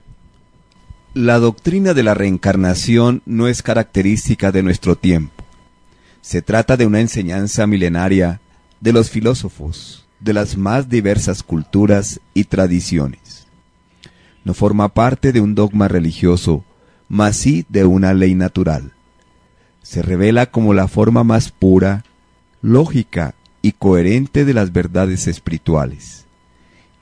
La 1.15 1.41
doctrina 1.41 1.93
de 1.93 2.05
la 2.05 2.15
reencarnación 2.15 3.23
no 3.27 3.49
es 3.49 3.63
característica 3.63 4.53
de 4.53 4.63
nuestro 4.63 4.95
tiempo. 4.95 5.43
Se 6.21 6.41
trata 6.41 6.77
de 6.77 6.87
una 6.87 7.01
enseñanza 7.01 7.67
milenaria 7.67 8.41
de 8.81 8.93
los 8.93 9.11
filósofos 9.11 10.07
de 10.21 10.35
las 10.35 10.57
más 10.57 10.89
diversas 10.89 11.43
culturas 11.43 12.21
y 12.33 12.45
tradiciones. 12.45 13.49
No 14.45 14.55
forma 14.55 14.91
parte 14.91 15.33
de 15.33 15.41
un 15.41 15.57
dogma 15.57 15.89
religioso, 15.89 16.65
mas 17.09 17.37
sí 17.37 17.67
de 17.69 17.85
una 17.85 18.15
ley 18.15 18.37
natural. 18.37 18.93
Se 19.83 20.03
revela 20.03 20.47
como 20.47 20.75
la 20.75 20.87
forma 20.87 21.25
más 21.25 21.51
pura, 21.51 22.05
lógica 22.63 23.35
y 23.63 23.73
coherente 23.73 24.45
de 24.45 24.55
las 24.55 24.73
verdades 24.73 25.27
espirituales. 25.27 26.27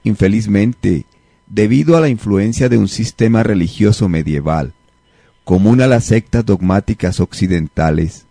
Infelizmente, 0.02 1.04
debido 1.48 1.96
a 1.96 2.00
la 2.00 2.08
influencia 2.08 2.68
de 2.68 2.78
un 2.78 2.88
sistema 2.88 3.42
religioso 3.42 4.08
medieval, 4.08 4.74
común 5.44 5.80
a 5.80 5.86
las 5.86 6.04
sectas 6.04 6.44
dogmáticas 6.44 7.20
occidentales, 7.20 8.26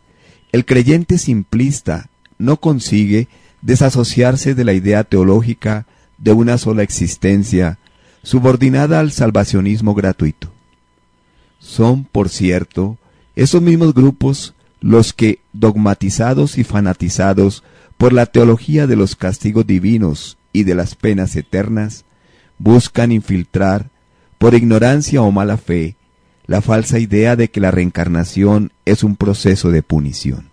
el 0.51 0.65
creyente 0.65 1.17
simplista 1.17 2.10
no 2.38 2.58
consigue 2.58 3.27
desasociarse 3.62 4.56
de 4.56 4.63
la 4.63 4.73
idea 4.73 5.03
teológica 5.03 5.88
de 6.17 6.32
una 6.32 6.58
sola 6.58 6.84
existencia 6.84 7.80
subordinada 8.23 8.99
al 8.99 9.12
salvacionismo 9.12 9.93
gratuito. 9.93 10.51
Son, 11.60 12.03
por 12.03 12.30
cierto, 12.30 12.97
esos 13.36 13.62
mismos 13.62 13.93
grupos 13.93 14.53
los 14.80 15.13
que, 15.13 15.39
dogmatizados 15.53 16.58
y 16.58 16.63
fanatizados 16.63 17.63
por 17.97 18.13
la 18.13 18.27
teología 18.27 18.86
de 18.86 18.95
los 18.95 19.15
castigos 19.15 19.65
divinos 19.65 20.38
y 20.53 20.63
de 20.63 20.75
las 20.75 20.95
penas 20.95 21.36
eternas, 21.36 22.06
buscan 22.60 23.12
infiltrar, 23.12 23.89
por 24.38 24.54
ignorancia 24.54 25.22
o 25.22 25.32
mala 25.32 25.58
fe, 25.58 25.96
la 26.46 26.62
falsa 26.62 27.00
idea 27.00 27.36
de 27.36 27.50
que 27.50 27.60
la 27.60 27.72
reencarnación 27.72 28.72
es 28.86 29.04
un 29.04 29.15
proceso 29.15 29.70
de 29.70 29.84
punición. 29.84 30.50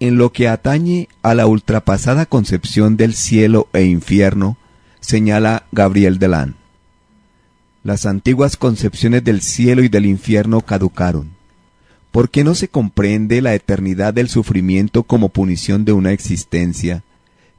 En 0.00 0.16
lo 0.16 0.32
que 0.32 0.48
atañe 0.48 1.08
a 1.22 1.34
la 1.34 1.46
ultrapasada 1.46 2.26
concepción 2.26 2.96
del 2.96 3.14
cielo 3.14 3.68
e 3.72 3.84
infierno, 3.84 4.56
señala 5.00 5.64
Gabriel 5.72 6.18
Delan. 6.18 6.56
Las 7.84 8.06
antiguas 8.06 8.56
concepciones 8.56 9.22
del 9.24 9.42
cielo 9.42 9.82
y 9.82 9.88
del 9.88 10.06
infierno 10.06 10.62
caducaron. 10.62 11.30
¿Por 12.10 12.30
qué 12.30 12.44
no 12.44 12.54
se 12.54 12.68
comprende 12.68 13.42
la 13.42 13.54
eternidad 13.54 14.14
del 14.14 14.28
sufrimiento 14.28 15.02
como 15.02 15.28
punición 15.28 15.84
de 15.84 15.92
una 15.92 16.12
existencia 16.12 17.02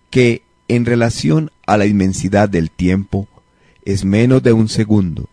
que, 0.10 0.42
en 0.68 0.86
relación 0.86 1.52
a 1.68 1.78
la 1.78 1.86
inmensidad 1.86 2.50
del 2.50 2.72
tiempo, 2.72 3.28
es 3.86 4.04
menos 4.04 4.44
de 4.44 4.52
un 4.52 4.68
segundo, 4.68 5.30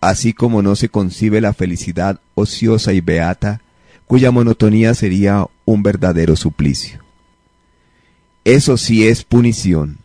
así 0.00 0.32
como 0.32 0.62
no 0.62 0.76
se 0.76 0.88
concibe 0.90 1.40
la 1.40 1.54
felicidad 1.54 2.20
ociosa 2.34 2.92
y 2.92 3.00
beata, 3.00 3.62
cuya 4.06 4.30
monotonía 4.30 4.94
sería 4.94 5.46
un 5.64 5.82
verdadero 5.82 6.36
suplicio. 6.36 7.00
Eso 8.44 8.76
sí 8.76 9.08
es 9.08 9.24
punición. 9.24 9.98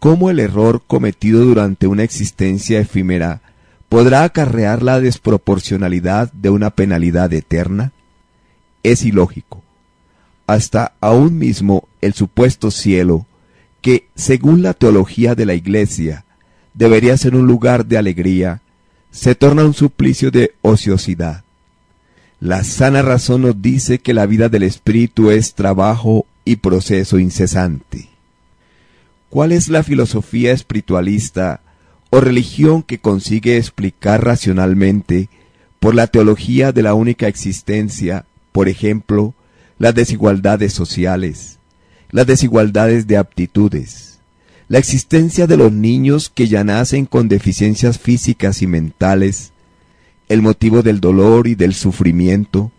¿Cómo 0.00 0.28
el 0.30 0.40
error 0.40 0.82
cometido 0.86 1.44
durante 1.44 1.86
una 1.86 2.02
existencia 2.02 2.80
efímera 2.80 3.40
podrá 3.88 4.24
acarrear 4.24 4.82
la 4.82 5.00
desproporcionalidad 5.00 6.32
de 6.32 6.50
una 6.50 6.70
penalidad 6.70 7.32
eterna? 7.32 7.92
Es 8.82 9.04
ilógico. 9.04 9.62
Hasta 10.46 10.94
aún 11.00 11.38
mismo 11.38 11.88
el 12.00 12.12
supuesto 12.12 12.70
cielo, 12.70 13.26
que, 13.80 14.08
según 14.14 14.62
la 14.62 14.74
teología 14.74 15.34
de 15.34 15.46
la 15.46 15.54
Iglesia, 15.54 16.24
debería 16.74 17.16
ser 17.16 17.34
un 17.34 17.46
lugar 17.46 17.86
de 17.86 17.96
alegría, 17.96 18.60
se 19.10 19.34
torna 19.34 19.64
un 19.64 19.74
suplicio 19.74 20.30
de 20.30 20.54
ociosidad. 20.60 21.44
La 22.40 22.62
sana 22.64 23.00
razón 23.00 23.42
nos 23.42 23.62
dice 23.62 24.00
que 24.00 24.12
la 24.12 24.26
vida 24.26 24.48
del 24.48 24.64
espíritu 24.64 25.30
es 25.30 25.54
trabajo 25.54 26.26
y 26.44 26.56
proceso 26.56 27.18
incesante. 27.18 28.08
¿Cuál 29.30 29.52
es 29.52 29.68
la 29.68 29.82
filosofía 29.82 30.52
espiritualista 30.52 31.60
o 32.10 32.20
religión 32.20 32.82
que 32.84 32.98
consigue 32.98 33.56
explicar 33.56 34.24
racionalmente, 34.24 35.28
por 35.80 35.94
la 35.94 36.06
teología 36.06 36.70
de 36.70 36.82
la 36.82 36.94
única 36.94 37.26
existencia, 37.26 38.24
por 38.52 38.68
ejemplo, 38.68 39.34
las 39.78 39.94
desigualdades 39.94 40.72
sociales, 40.72 41.58
las 42.10 42.26
desigualdades 42.26 43.06
de 43.06 43.16
aptitudes, 43.16 44.13
la 44.68 44.78
existencia 44.78 45.46
de 45.46 45.56
los 45.56 45.72
niños 45.72 46.30
que 46.30 46.46
ya 46.48 46.64
nacen 46.64 47.06
con 47.06 47.28
deficiencias 47.28 47.98
físicas 47.98 48.62
y 48.62 48.66
mentales, 48.66 49.52
el 50.28 50.42
motivo 50.42 50.82
del 50.82 51.00
dolor 51.00 51.46
y 51.46 51.54
del 51.54 51.74
sufrimiento, 51.74 52.72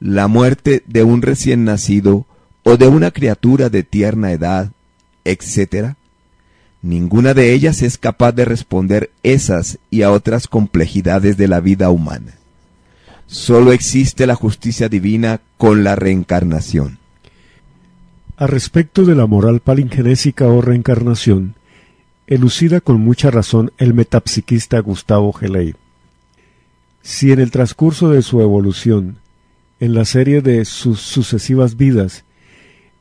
la 0.00 0.28
muerte 0.28 0.82
de 0.86 1.02
un 1.02 1.22
recién 1.22 1.64
nacido 1.64 2.26
o 2.62 2.76
de 2.76 2.88
una 2.88 3.10
criatura 3.10 3.68
de 3.68 3.82
tierna 3.82 4.32
edad, 4.32 4.72
etc., 5.24 5.94
ninguna 6.80 7.34
de 7.34 7.52
ellas 7.52 7.82
es 7.82 7.98
capaz 7.98 8.32
de 8.32 8.44
responder 8.44 9.10
esas 9.22 9.78
y 9.90 10.02
a 10.02 10.12
otras 10.12 10.46
complejidades 10.46 11.36
de 11.36 11.48
la 11.48 11.60
vida 11.60 11.90
humana. 11.90 12.34
Solo 13.26 13.72
existe 13.72 14.26
la 14.26 14.34
justicia 14.34 14.88
divina 14.88 15.40
con 15.58 15.84
la 15.84 15.96
reencarnación. 15.96 16.98
A 18.40 18.46
respecto 18.46 19.04
de 19.04 19.16
la 19.16 19.26
moral 19.26 19.58
palingenésica 19.58 20.46
o 20.46 20.62
reencarnación, 20.62 21.56
elucida 22.28 22.80
con 22.80 23.00
mucha 23.00 23.32
razón 23.32 23.72
el 23.78 23.94
metapsiquista 23.94 24.78
Gustavo 24.78 25.32
Geley. 25.32 25.74
Si 27.02 27.32
en 27.32 27.40
el 27.40 27.50
transcurso 27.50 28.10
de 28.10 28.22
su 28.22 28.40
evolución, 28.40 29.16
en 29.80 29.92
la 29.92 30.04
serie 30.04 30.40
de 30.40 30.64
sus 30.66 31.00
sucesivas 31.00 31.76
vidas, 31.76 32.22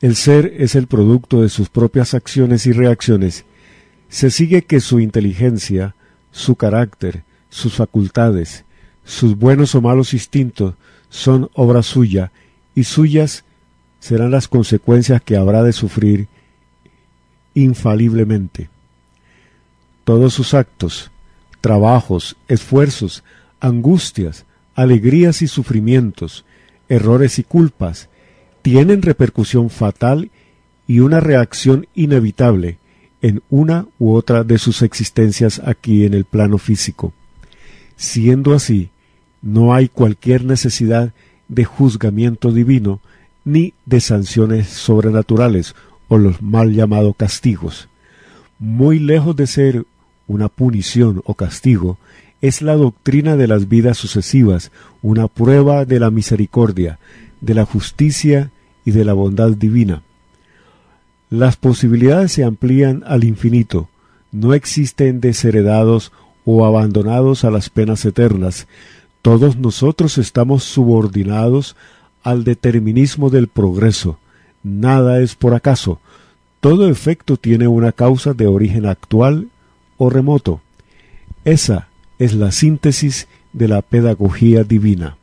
el 0.02 0.16
ser 0.16 0.56
es 0.58 0.74
el 0.74 0.88
producto 0.88 1.44
de 1.44 1.50
sus 1.50 1.70
propias 1.70 2.16
acciones 2.16 2.66
y 2.66 2.72
reacciones, 2.72 3.46
se 4.10 4.32
sigue 4.32 4.64
que 4.64 4.80
su 4.80 5.00
inteligencia, 5.00 5.94
su 6.32 6.56
carácter, 6.56 7.22
sus 7.52 7.76
facultades, 7.76 8.66
sus 9.06 9.38
buenos 9.38 9.76
o 9.76 9.84
malos 9.84 10.16
instintos 10.16 10.74
son 11.10 11.52
obra 11.54 11.84
suya 11.84 12.32
y 12.74 12.86
suyas 12.86 13.44
serán 14.08 14.32
las 14.32 14.48
consecuencias 14.48 15.22
que 15.22 15.36
habrá 15.36 15.64
de 15.64 15.74
sufrir 15.74 16.28
infaliblemente. 17.54 18.70
Todos 20.06 20.34
sus 20.34 20.54
actos, 20.54 21.12
trabajos, 21.60 22.38
esfuerzos, 22.48 23.26
angustias, 23.60 24.46
alegrías 24.76 25.42
y 25.42 25.48
sufrimientos, 25.48 26.46
errores 26.88 27.38
y 27.38 27.44
culpas, 27.44 28.08
tienen 28.62 29.02
repercusión 29.02 29.70
fatal 29.70 30.32
y 30.88 31.00
una 31.00 31.20
reacción 31.20 31.86
inevitable 31.94 32.78
en 33.22 33.44
una 33.50 33.88
u 34.00 34.14
otra 34.14 34.46
de 34.46 34.58
sus 34.58 34.84
existencias 34.84 35.62
aquí 35.66 36.06
en 36.06 36.14
el 36.14 36.24
plano 36.24 36.60
físico. 36.60 37.12
Siendo 37.98 38.54
así, 38.54 38.90
no 39.42 39.74
hay 39.74 39.90
cualquier 39.90 40.46
necesidad 40.46 41.12
de 41.50 41.66
juzgamiento 41.66 42.54
divino 42.54 43.02
ni 43.48 43.74
de 43.86 44.02
sanciones 44.02 44.68
sobrenaturales 44.68 45.74
o 46.10 46.18
los 46.18 46.42
mal 46.42 46.74
llamados 46.74 47.16
castigos. 47.16 47.88
Muy 48.60 49.00
lejos 49.00 49.38
de 49.38 49.48
ser 49.48 49.86
una 50.28 50.50
punición 50.50 51.22
o 51.24 51.34
castigo, 51.34 51.98
es 52.42 52.62
la 52.62 52.76
doctrina 52.76 53.38
de 53.38 53.48
las 53.48 53.70
vidas 53.70 53.98
sucesivas, 53.98 54.72
una 55.02 55.30
prueba 55.30 55.86
de 55.86 55.98
la 56.02 56.12
misericordia, 56.12 57.00
de 57.40 57.54
la 57.54 57.64
justicia 57.66 58.52
y 58.84 58.92
de 58.92 59.06
la 59.06 59.14
bondad 59.14 59.52
divina. 59.52 60.04
Las 61.30 61.56
posibilidades 61.56 62.34
se 62.34 62.44
amplían 62.44 63.04
al 63.08 63.24
infinito, 63.24 63.88
no 64.34 64.54
existen 64.54 65.22
desheredados 65.22 66.12
o 66.44 66.66
abandonados 66.66 67.46
a 67.46 67.50
las 67.50 67.70
penas 67.70 68.04
eternas, 68.04 68.68
todos 69.22 69.56
nosotros 69.58 70.18
estamos 70.18 70.66
subordinados 70.66 71.78
al 72.28 72.44
determinismo 72.44 73.30
del 73.30 73.48
progreso, 73.48 74.20
nada 74.62 75.22
es 75.22 75.36
por 75.36 75.54
acaso, 75.54 76.02
todo 76.60 76.90
efecto 76.90 77.38
tiene 77.38 77.70
una 77.70 77.94
causa 77.94 78.34
de 78.34 78.48
origen 78.48 78.86
actual 78.86 79.48
o 79.98 80.10
remoto. 80.10 80.60
Esa 81.46 81.88
es 82.20 82.34
la 82.34 82.52
síntesis 82.52 83.30
de 83.54 83.70
la 83.70 83.82
pedagogía 83.82 84.66
divina. 84.66 85.17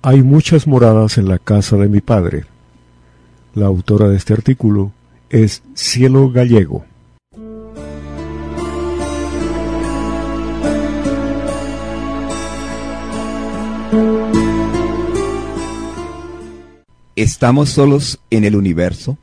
Hay 0.00 0.22
muchas 0.22 0.68
moradas 0.68 1.18
en 1.18 1.28
la 1.28 1.38
casa 1.38 1.76
de 1.76 1.88
mi 1.88 2.00
padre. 2.00 2.44
La 3.54 3.66
autora 3.66 4.06
de 4.06 4.16
este 4.16 4.32
artículo 4.32 4.92
es 5.28 5.62
Cielo 5.74 6.30
Gallego. 6.30 6.84
¿Estamos 17.16 17.70
solos 17.70 18.20
en 18.30 18.44
el 18.44 18.54
universo? 18.54 19.18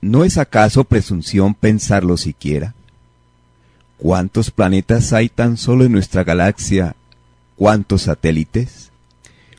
¿No 0.00 0.24
es 0.24 0.38
acaso 0.38 0.84
presunción 0.84 1.52
pensarlo 1.52 2.16
siquiera? 2.16 2.74
¿Cuántos 3.98 4.50
planetas 4.50 5.12
hay 5.12 5.28
tan 5.28 5.58
solo 5.58 5.84
en 5.84 5.92
nuestra 5.92 6.24
galaxia? 6.24 6.96
¿Cuántos 7.56 8.02
satélites? 8.02 8.91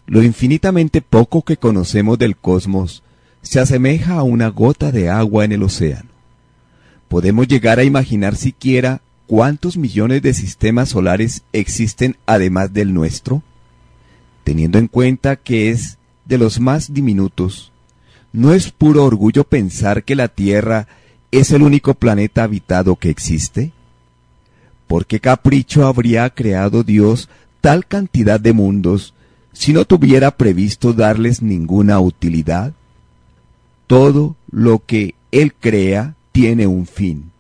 Lo 0.06 0.22
infinitamente 0.22 1.02
poco 1.02 1.44
que 1.44 1.58
conocemos 1.58 2.20
del 2.20 2.36
cosmos 2.36 3.04
se 3.42 3.60
asemeja 3.60 4.16
a 4.16 4.24
una 4.24 4.48
gota 4.50 4.92
de 4.92 5.10
agua 5.10 5.46
en 5.46 5.52
el 5.54 5.64
océano. 5.64 6.10
¿Podemos 7.08 7.48
llegar 7.48 7.80
a 7.80 7.84
imaginar 7.84 8.36
siquiera 8.36 9.02
cuántos 9.28 9.78
millones 9.78 10.22
de 10.22 10.34
sistemas 10.34 10.90
solares 10.90 11.44
existen 11.54 12.18
además 12.26 12.74
del 12.74 12.94
nuestro? 12.94 13.44
Teniendo 14.44 14.78
en 14.78 14.88
cuenta 14.88 15.36
que 15.36 15.70
es 15.70 15.98
de 16.26 16.38
los 16.38 16.60
más 16.60 16.94
diminutos, 16.94 17.72
¿no 18.32 18.54
es 18.54 18.72
puro 18.72 19.06
orgullo 19.06 19.44
pensar 19.44 20.04
que 20.04 20.16
la 20.16 20.28
Tierra 20.28 20.88
es 21.32 21.52
el 21.52 21.62
único 21.62 21.94
planeta 21.94 22.44
habitado 22.44 22.96
que 22.96 23.10
existe? 23.10 23.72
¿Por 24.88 25.06
qué 25.06 25.20
capricho 25.20 25.86
habría 25.88 26.30
creado 26.30 26.84
Dios 26.84 27.30
tal 27.62 27.86
cantidad 27.86 28.40
de 28.40 28.54
mundos 28.54 29.14
si 29.54 29.72
no 29.72 29.86
tuviera 29.86 30.32
previsto 30.32 30.94
darles 30.94 31.42
ninguna 31.42 32.00
utilidad? 32.00 32.74
Todo 33.88 34.36
lo 34.52 34.80
que 34.86 35.16
Él 35.32 35.54
crea 35.54 36.16
tiene 36.32 36.68
un 36.68 36.86
fin. 36.88 37.32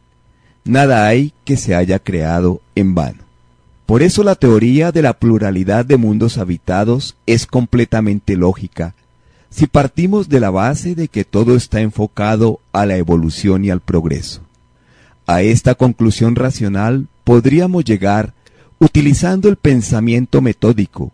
Nada 0.63 1.07
hay 1.07 1.33
que 1.43 1.57
se 1.57 1.75
haya 1.75 1.99
creado 1.99 2.61
en 2.75 2.95
vano. 2.95 3.23
Por 3.85 4.01
eso 4.01 4.23
la 4.23 4.35
teoría 4.35 4.91
de 4.91 5.01
la 5.01 5.13
pluralidad 5.13 5.83
de 5.85 5.97
mundos 5.97 6.37
habitados 6.37 7.15
es 7.25 7.45
completamente 7.45 8.37
lógica, 8.37 8.95
si 9.49 9.67
partimos 9.67 10.29
de 10.29 10.39
la 10.39 10.49
base 10.49 10.95
de 10.95 11.09
que 11.09 11.25
todo 11.25 11.55
está 11.55 11.81
enfocado 11.81 12.59
a 12.71 12.85
la 12.85 12.95
evolución 12.97 13.65
y 13.65 13.69
al 13.69 13.81
progreso. 13.81 14.41
A 15.27 15.41
esta 15.41 15.75
conclusión 15.75 16.35
racional 16.35 17.07
podríamos 17.23 17.85
llegar 17.85 18.33
utilizando 18.79 19.47
el 19.47 19.55
pensamiento 19.55 20.41
metódico, 20.41 21.12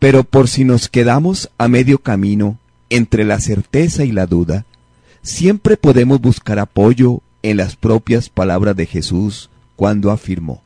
pero 0.00 0.24
por 0.24 0.48
si 0.48 0.64
nos 0.64 0.88
quedamos 0.88 1.50
a 1.58 1.68
medio 1.68 1.98
camino 1.98 2.58
entre 2.88 3.24
la 3.24 3.38
certeza 3.38 4.04
y 4.04 4.10
la 4.10 4.26
duda, 4.26 4.64
siempre 5.22 5.76
podemos 5.76 6.20
buscar 6.20 6.58
apoyo 6.58 7.20
en 7.42 7.58
las 7.58 7.76
propias 7.76 8.30
palabras 8.30 8.74
de 8.74 8.86
Jesús 8.86 9.50
cuando 9.76 10.10
afirmó, 10.10 10.62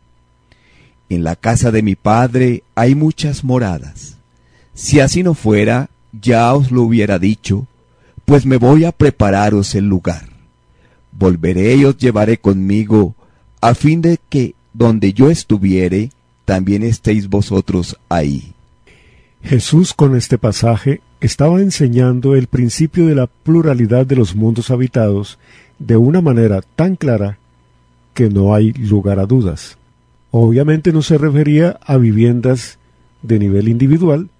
En 1.09 1.25
la 1.25 1.37
casa 1.37 1.71
de 1.71 1.83
mi 1.83 1.97
Padre 1.97 2.63
hay 2.77 2.95
muchas 2.95 3.45
moradas. 3.45 4.17
Si 4.73 5.01
así 5.01 5.23
no 5.23 5.35
fuera, 5.35 5.91
ya 6.13 6.55
os 6.55 6.71
lo 6.71 6.83
hubiera 6.83 7.19
dicho, 7.19 7.67
pues 8.25 8.47
me 8.47 8.57
voy 8.57 8.85
a 8.85 8.93
prepararos 8.93 9.75
el 9.75 9.87
lugar. 9.87 10.29
Volveré 11.13 11.75
y 11.75 11.85
os 11.85 11.99
llevaré 11.99 12.39
conmigo, 12.39 13.15
a 13.61 13.75
fin 13.75 14.01
de 14.01 14.19
que 14.29 14.55
donde 14.73 15.13
yo 15.13 15.29
estuviere, 15.29 16.11
también 16.45 16.85
estéis 16.85 17.29
vosotros 17.29 17.99
ahí. 18.09 18.54
Jesús 19.45 19.93
con 19.93 20.17
este 20.17 20.39
pasaje 20.39 21.03
estaba 21.21 21.61
enseñando 21.61 22.35
el 22.35 22.47
principio 22.47 23.07
de 23.07 23.15
la 23.15 23.27
pluralidad 23.27 24.07
de 24.07 24.17
los 24.17 24.35
mundos 24.35 24.71
habitados 24.71 25.39
de 25.79 25.99
una 25.99 26.23
manera 26.23 26.63
tan 26.63 26.97
clara 26.97 27.39
que 28.15 28.31
no 28.31 28.55
hay 28.55 28.73
lugar 28.73 29.19
a 29.19 29.27
dudas. 29.27 29.77
Obviamente 30.31 30.95
no 30.95 31.03
se 31.03 31.19
refería 31.19 31.79
a 31.85 31.99
viviendas 31.99 32.79
de 33.21 33.39
nivel 33.39 33.69
individual, 33.69 34.31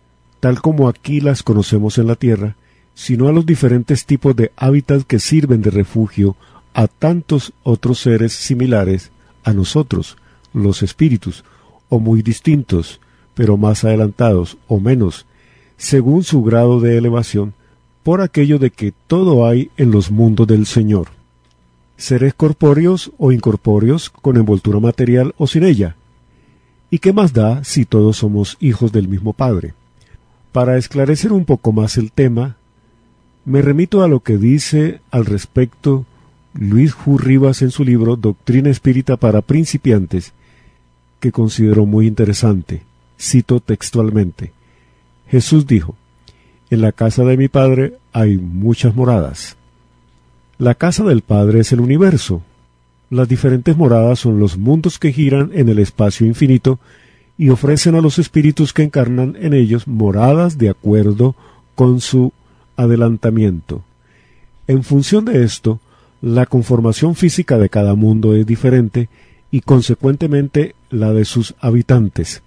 tal 0.41 0.63
como 0.63 0.89
aquí 0.89 1.21
las 1.21 1.43
conocemos 1.43 1.99
en 1.99 2.07
la 2.07 2.17
Tierra, 2.17 2.57
sino 2.95 3.29
a 3.29 3.33
los 3.33 3.45
diferentes 3.45 4.07
tipos 4.07 4.35
de 4.35 4.53
hábitats 4.57 5.05
que 5.05 5.19
sirven 5.19 5.61
de 5.61 5.71
refugio 5.71 6.35
a 6.73 6.87
tantos 6.87 7.53
otros 7.63 7.99
seres 7.99 8.33
similares 8.33 9.11
a 9.45 9.53
nosotros, 9.53 10.17
los 10.55 10.83
espíritus, 10.83 11.45
o 11.91 11.99
muy 11.99 12.23
distintos, 12.23 13.01
pero 13.35 13.57
más 13.57 13.85
adelantados 13.85 14.57
o 14.69 14.81
menos, 14.81 15.27
según 15.77 16.25
su 16.25 16.43
grado 16.43 16.81
de 16.81 16.97
elevación, 16.97 17.55
por 18.03 18.21
aquello 18.21 18.59
de 18.59 18.71
que 18.71 18.93
todo 19.07 19.47
hay 19.47 19.71
en 19.77 19.91
los 19.91 20.11
mundos 20.11 20.47
del 20.47 20.67
Señor. 20.67 21.09
Seres 21.97 22.35
corpóreos 22.35 23.13
o 23.19 23.33
incorpóreos, 23.33 24.11
con 24.11 24.37
envoltura 24.37 24.79
material 24.81 25.35
o 25.39 25.47
sin 25.47 25.65
ella. 25.65 25.97
¿Y 26.91 26.99
qué 26.99 27.13
más 27.13 27.33
da 27.33 27.65
si 27.65 27.85
todos 27.85 28.19
somos 28.19 28.57
hijos 28.61 28.93
del 28.93 29.09
mismo 29.09 29.33
Padre? 29.33 29.75
Para 30.53 30.77
esclarecer 30.77 31.33
un 31.33 31.45
poco 31.45 31.73
más 31.73 31.97
el 31.97 32.13
tema, 32.13 32.57
me 33.45 33.63
remito 33.63 34.03
a 34.03 34.09
lo 34.09 34.21
que 34.21 34.39
dice 34.39 35.01
al 35.11 35.27
respecto 35.27 36.07
Luis 36.55 36.93
J. 36.93 37.23
Rivas 37.23 37.63
en 37.63 37.71
su 37.71 37.85
libro 37.85 38.17
Doctrina 38.17 38.71
Espírita 38.71 39.17
para 39.17 39.43
Principiantes, 39.43 40.33
que 41.21 41.33
considero 41.33 41.85
muy 41.85 42.07
interesante. 42.07 42.83
Cito 43.19 43.61
textualmente. 43.61 44.53
Jesús 45.29 45.67
dijo, 45.67 45.97
En 46.71 46.81
la 46.81 46.93
casa 46.93 47.25
de 47.25 47.37
mi 47.37 47.49
Padre 47.49 47.95
hay 48.13 48.37
muchas 48.37 48.95
moradas. 48.95 49.57
La 50.59 50.75
casa 50.75 51.05
del 51.05 51.23
Padre 51.23 51.61
es 51.61 51.73
el 51.73 51.81
universo. 51.81 52.43
Las 53.11 53.29
diferentes 53.29 53.77
moradas 53.77 54.21
son 54.21 54.39
los 54.39 54.57
mundos 54.57 54.99
que 54.99 55.13
giran 55.13 55.51
en 55.53 55.69
el 55.69 55.79
espacio 55.79 56.27
infinito 56.27 56.79
y 57.37 57.49
ofrecen 57.49 57.95
a 57.97 58.01
los 58.01 58.19
espíritus 58.19 58.73
que 58.73 58.83
encarnan 58.83 59.37
en 59.41 59.55
ellos 59.55 59.89
moradas 59.89 60.57
de 60.59 60.71
acuerdo 60.71 61.35
con 61.75 62.01
su 62.01 62.33
adelantamiento. 62.77 63.83
En 64.67 64.85
función 64.85 65.25
de 65.25 65.43
esto, 65.43 65.81
la 66.23 66.47
conformación 66.47 67.17
física 67.17 67.59
de 67.59 67.69
cada 67.69 67.95
mundo 67.95 68.35
es 68.35 68.47
diferente 68.47 69.09
y 69.51 69.61
consecuentemente 69.61 70.75
la 70.91 71.13
de 71.13 71.25
sus 71.25 71.55
habitantes. 71.61 72.43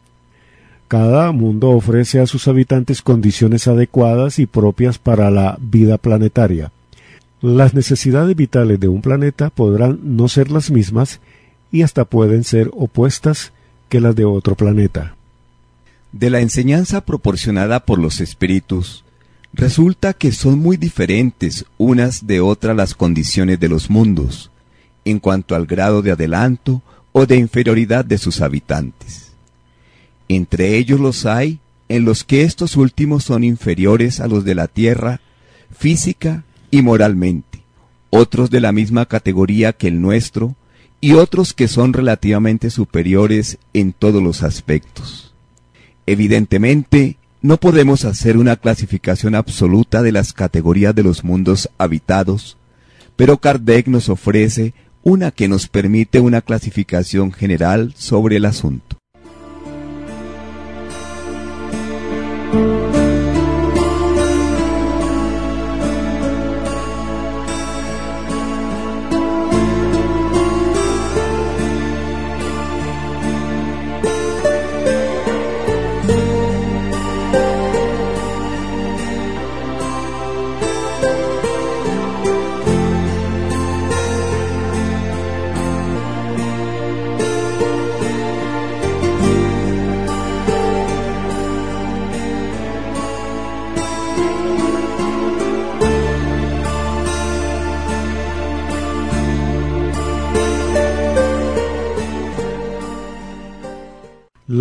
Cada 0.88 1.34
mundo 1.34 1.72
ofrece 1.72 2.22
a 2.22 2.28
sus 2.28 2.48
habitantes 2.48 3.02
condiciones 3.02 3.68
adecuadas 3.68 4.40
y 4.40 4.46
propias 4.46 4.98
para 4.98 5.30
la 5.30 5.58
vida 5.60 5.98
planetaria. 5.98 6.72
Las 7.42 7.74
necesidades 7.74 8.36
vitales 8.36 8.80
de 8.80 8.88
un 8.88 9.02
planeta 9.02 9.50
podrán 9.50 10.00
no 10.04 10.30
ser 10.30 10.50
las 10.50 10.72
mismas 10.72 11.20
y 11.74 11.82
hasta 11.82 12.06
pueden 12.06 12.46
ser 12.46 12.72
opuestas 12.74 13.52
que 13.90 14.00
las 14.00 14.16
de 14.16 14.24
otro 14.24 14.56
planeta. 14.56 15.16
De 16.14 16.30
la 16.30 16.40
enseñanza 16.40 17.02
proporcionada 17.02 17.82
por 17.82 18.00
los 18.00 18.22
espíritus, 18.22 19.04
resulta 19.54 20.14
que 20.14 20.32
son 20.32 20.58
muy 20.58 20.78
diferentes 20.78 21.66
unas 21.78 22.26
de 22.26 22.40
otras 22.40 22.76
las 22.78 22.96
condiciones 22.96 23.60
de 23.60 23.68
los 23.68 23.90
mundos, 23.90 24.52
en 25.04 25.20
cuanto 25.20 25.54
al 25.54 25.66
grado 25.66 26.02
de 26.02 26.12
adelanto 26.12 26.82
o 27.12 27.26
de 27.26 27.36
inferioridad 27.36 28.06
de 28.06 28.18
sus 28.18 28.40
habitantes. 28.40 29.27
Entre 30.28 30.78
ellos 30.78 31.00
los 31.00 31.26
hay 31.26 31.60
en 31.90 32.06
los 32.06 32.24
que 32.24 32.44
estos 32.44 32.76
últimos 32.76 33.24
son 33.24 33.44
inferiores 33.44 34.20
a 34.20 34.28
los 34.28 34.44
de 34.44 34.56
la 34.56 34.68
tierra, 34.68 35.22
física 35.72 36.44
y 36.70 36.82
moralmente, 36.82 37.64
otros 38.10 38.50
de 38.50 38.62
la 38.62 38.72
misma 38.72 39.06
categoría 39.06 39.74
que 39.74 39.88
el 39.88 40.02
nuestro, 40.02 40.56
y 41.00 41.14
otros 41.14 41.54
que 41.54 41.68
son 41.68 41.94
relativamente 41.94 42.70
superiores 42.70 43.60
en 43.74 43.94
todos 43.94 44.22
los 44.22 44.44
aspectos. 44.44 45.34
Evidentemente, 46.06 47.18
no 47.42 47.58
podemos 47.58 48.04
hacer 48.04 48.38
una 48.38 48.56
clasificación 48.56 49.36
absoluta 49.36 50.02
de 50.02 50.12
las 50.12 50.34
categorías 50.34 50.96
de 50.96 51.04
los 51.04 51.24
mundos 51.24 51.70
habitados, 51.78 52.58
pero 53.16 53.38
Kardec 53.38 53.88
nos 53.88 54.10
ofrece 54.10 54.74
una 55.04 55.32
que 55.32 55.48
nos 55.48 55.68
permite 55.68 56.20
una 56.20 56.42
clasificación 56.42 57.32
general 57.32 57.94
sobre 57.96 58.38
el 58.38 58.46
asunto. 58.46 58.98
Thank 62.54 62.82
you. 62.82 62.87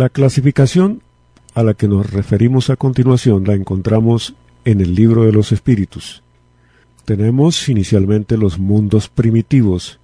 La 0.07 0.13
clasificación 0.13 1.01
a 1.53 1.63
la 1.63 1.73
que 1.73 1.89
nos 1.89 2.09
referimos 2.09 2.69
a 2.69 2.77
continuación 2.77 3.43
la 3.45 3.55
encontramos 3.55 4.35
en 4.63 4.79
el 4.79 4.95
libro 4.95 5.25
de 5.25 5.33
los 5.33 5.51
espíritus. 5.51 6.23
Tenemos 7.03 7.67
inicialmente 7.67 8.37
los 8.37 8.57
mundos 8.57 9.09
primitivos, 9.09 9.99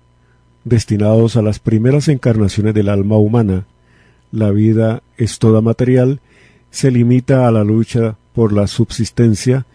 destinados 0.66 1.38
a 1.38 1.41
las 1.41 1.60
primeras 1.60 2.10
encarnaciones 2.10 2.74
del 2.74 2.89
alma 2.89 3.16
humana. 3.16 3.66
La 4.34 4.51
vida 4.51 5.04
es 5.16 5.39
toda 5.39 5.62
material, 5.62 6.20
se 6.70 6.91
limita 6.91 7.47
a 7.47 7.51
la 7.51 7.64
lucha 7.64 8.18
por 8.34 8.51
la 8.51 8.68
subsistencia, 8.68 9.66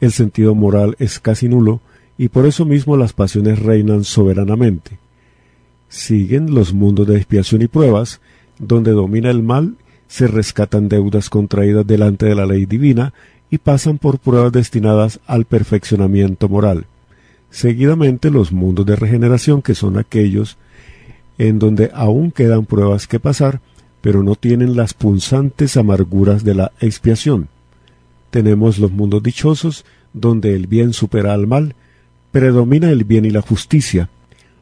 el 0.00 0.10
sentido 0.10 0.56
moral 0.56 0.96
es 0.98 1.20
casi 1.20 1.48
nulo, 1.48 1.80
y 2.18 2.26
por 2.26 2.46
eso 2.46 2.64
mismo 2.64 2.96
las 2.96 3.12
pasiones 3.12 3.60
reinan 3.60 4.02
soberanamente. 4.02 4.98
Siguen 5.88 6.56
los 6.56 6.74
mundos 6.74 7.06
de 7.06 7.18
expiación 7.18 7.62
y 7.62 7.68
pruebas, 7.68 8.20
donde 8.58 8.92
domina 8.92 9.30
el 9.30 9.42
mal, 9.42 9.76
se 10.08 10.26
rescatan 10.26 10.88
deudas 10.88 11.30
contraídas 11.30 11.86
delante 11.86 12.26
de 12.26 12.34
la 12.34 12.46
ley 12.46 12.66
divina 12.66 13.12
y 13.50 13.58
pasan 13.58 13.98
por 13.98 14.18
pruebas 14.18 14.52
destinadas 14.52 15.20
al 15.26 15.44
perfeccionamiento 15.44 16.48
moral. 16.48 16.86
Seguidamente 17.50 18.30
los 18.30 18.52
mundos 18.52 18.86
de 18.86 18.96
regeneración, 18.96 19.62
que 19.62 19.74
son 19.74 19.98
aquellos 19.98 20.56
en 21.38 21.58
donde 21.58 21.90
aún 21.94 22.30
quedan 22.30 22.64
pruebas 22.64 23.06
que 23.06 23.20
pasar, 23.20 23.60
pero 24.00 24.22
no 24.22 24.36
tienen 24.36 24.76
las 24.76 24.94
punzantes 24.94 25.76
amarguras 25.76 26.44
de 26.44 26.54
la 26.54 26.72
expiación. 26.80 27.48
Tenemos 28.30 28.78
los 28.78 28.90
mundos 28.90 29.22
dichosos, 29.22 29.84
donde 30.12 30.54
el 30.54 30.66
bien 30.66 30.92
supera 30.92 31.34
al 31.34 31.46
mal, 31.46 31.74
predomina 32.32 32.90
el 32.90 33.04
bien 33.04 33.24
y 33.24 33.30
la 33.30 33.42
justicia. 33.42 34.08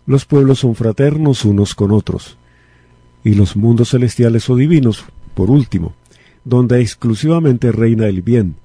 Los 0.06 0.24
pueblos 0.24 0.60
son 0.60 0.74
fraternos 0.74 1.44
unos 1.44 1.74
con 1.74 1.92
otros 1.92 2.36
y 3.24 3.34
los 3.34 3.56
mundos 3.56 3.90
celestiales 3.90 4.48
o 4.50 4.56
divinos, 4.56 5.04
por 5.34 5.50
último, 5.50 5.94
donde 6.44 6.80
exclusivamente 6.80 7.72
reina 7.72 8.06
el 8.06 8.22
bien, 8.22 8.56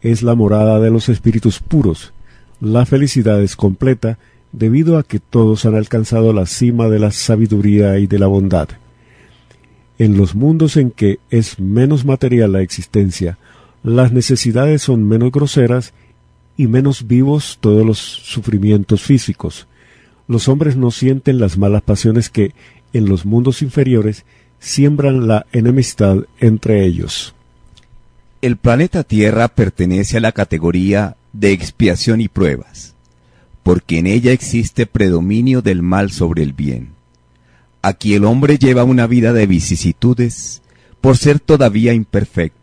es 0.00 0.22
la 0.22 0.34
morada 0.34 0.80
de 0.80 0.90
los 0.90 1.08
espíritus 1.08 1.60
puros. 1.60 2.12
La 2.60 2.86
felicidad 2.86 3.42
es 3.42 3.54
completa 3.54 4.18
debido 4.52 4.96
a 4.96 5.02
que 5.02 5.20
todos 5.20 5.66
han 5.66 5.74
alcanzado 5.74 6.32
la 6.32 6.46
cima 6.46 6.88
de 6.88 6.98
la 6.98 7.10
sabiduría 7.10 7.98
y 7.98 8.06
de 8.06 8.18
la 8.18 8.26
bondad. 8.26 8.68
En 9.98 10.16
los 10.16 10.34
mundos 10.34 10.76
en 10.76 10.90
que 10.90 11.20
es 11.30 11.58
menos 11.60 12.04
material 12.04 12.52
la 12.52 12.62
existencia, 12.62 13.38
las 13.82 14.12
necesidades 14.12 14.82
son 14.82 15.06
menos 15.06 15.30
groseras 15.30 15.92
y 16.56 16.66
menos 16.66 17.06
vivos 17.06 17.58
todos 17.60 17.84
los 17.84 17.98
sufrimientos 17.98 19.02
físicos. 19.02 19.66
Los 20.28 20.48
hombres 20.48 20.76
no 20.76 20.90
sienten 20.90 21.38
las 21.38 21.56
malas 21.56 21.82
pasiones 21.82 22.30
que 22.30 22.52
en 22.92 23.08
los 23.08 23.26
mundos 23.26 23.62
inferiores 23.62 24.24
siembran 24.58 25.28
la 25.28 25.46
enemistad 25.52 26.18
entre 26.40 26.84
ellos. 26.84 27.34
El 28.42 28.56
planeta 28.56 29.02
Tierra 29.02 29.48
pertenece 29.48 30.18
a 30.18 30.20
la 30.20 30.32
categoría 30.32 31.16
de 31.32 31.52
expiación 31.52 32.20
y 32.20 32.28
pruebas, 32.28 32.94
porque 33.62 33.98
en 33.98 34.06
ella 34.06 34.32
existe 34.32 34.86
predominio 34.86 35.62
del 35.62 35.82
mal 35.82 36.10
sobre 36.10 36.42
el 36.42 36.52
bien. 36.52 36.90
Aquí 37.82 38.14
el 38.14 38.24
hombre 38.24 38.58
lleva 38.58 38.84
una 38.84 39.06
vida 39.06 39.32
de 39.32 39.46
vicisitudes, 39.46 40.62
por 41.00 41.16
ser 41.16 41.38
todavía 41.38 41.92
imperfecto. 41.92 42.58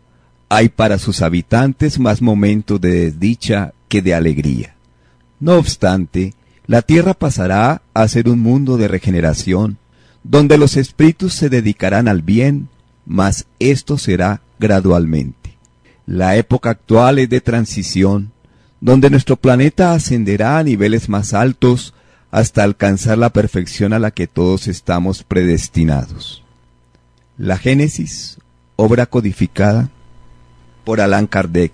Hay 0.48 0.68
para 0.68 0.98
sus 0.98 1.22
habitantes 1.22 1.98
más 1.98 2.20
momentos 2.20 2.80
de 2.80 3.10
desdicha 3.10 3.72
que 3.88 4.02
de 4.02 4.14
alegría. 4.14 4.74
No 5.40 5.54
obstante, 5.56 6.34
la 6.66 6.82
tierra 6.82 7.14
pasará 7.14 7.82
a 7.94 8.06
ser 8.08 8.28
un 8.28 8.40
mundo 8.40 8.76
de 8.76 8.88
regeneración, 8.88 9.78
donde 10.24 10.58
los 10.58 10.76
espíritus 10.76 11.34
se 11.34 11.50
dedicarán 11.50 12.08
al 12.08 12.22
bien, 12.22 12.68
mas 13.06 13.46
esto 13.60 13.98
será 13.98 14.40
gradualmente. 14.58 15.56
La 16.06 16.36
época 16.36 16.70
actual 16.70 17.18
es 17.18 17.28
de 17.28 17.40
transición, 17.40 18.32
donde 18.80 19.10
nuestro 19.10 19.36
planeta 19.36 19.92
ascenderá 19.92 20.58
a 20.58 20.64
niveles 20.64 21.08
más 21.08 21.34
altos 21.34 21.94
hasta 22.30 22.64
alcanzar 22.64 23.18
la 23.18 23.30
perfección 23.30 23.92
a 23.92 23.98
la 23.98 24.10
que 24.10 24.26
todos 24.26 24.66
estamos 24.66 25.22
predestinados. 25.22 26.42
La 27.38 27.58
Génesis, 27.58 28.38
obra 28.76 29.06
codificada 29.06 29.90
por 30.84 31.00
Allan 31.00 31.26
Kardec, 31.26 31.72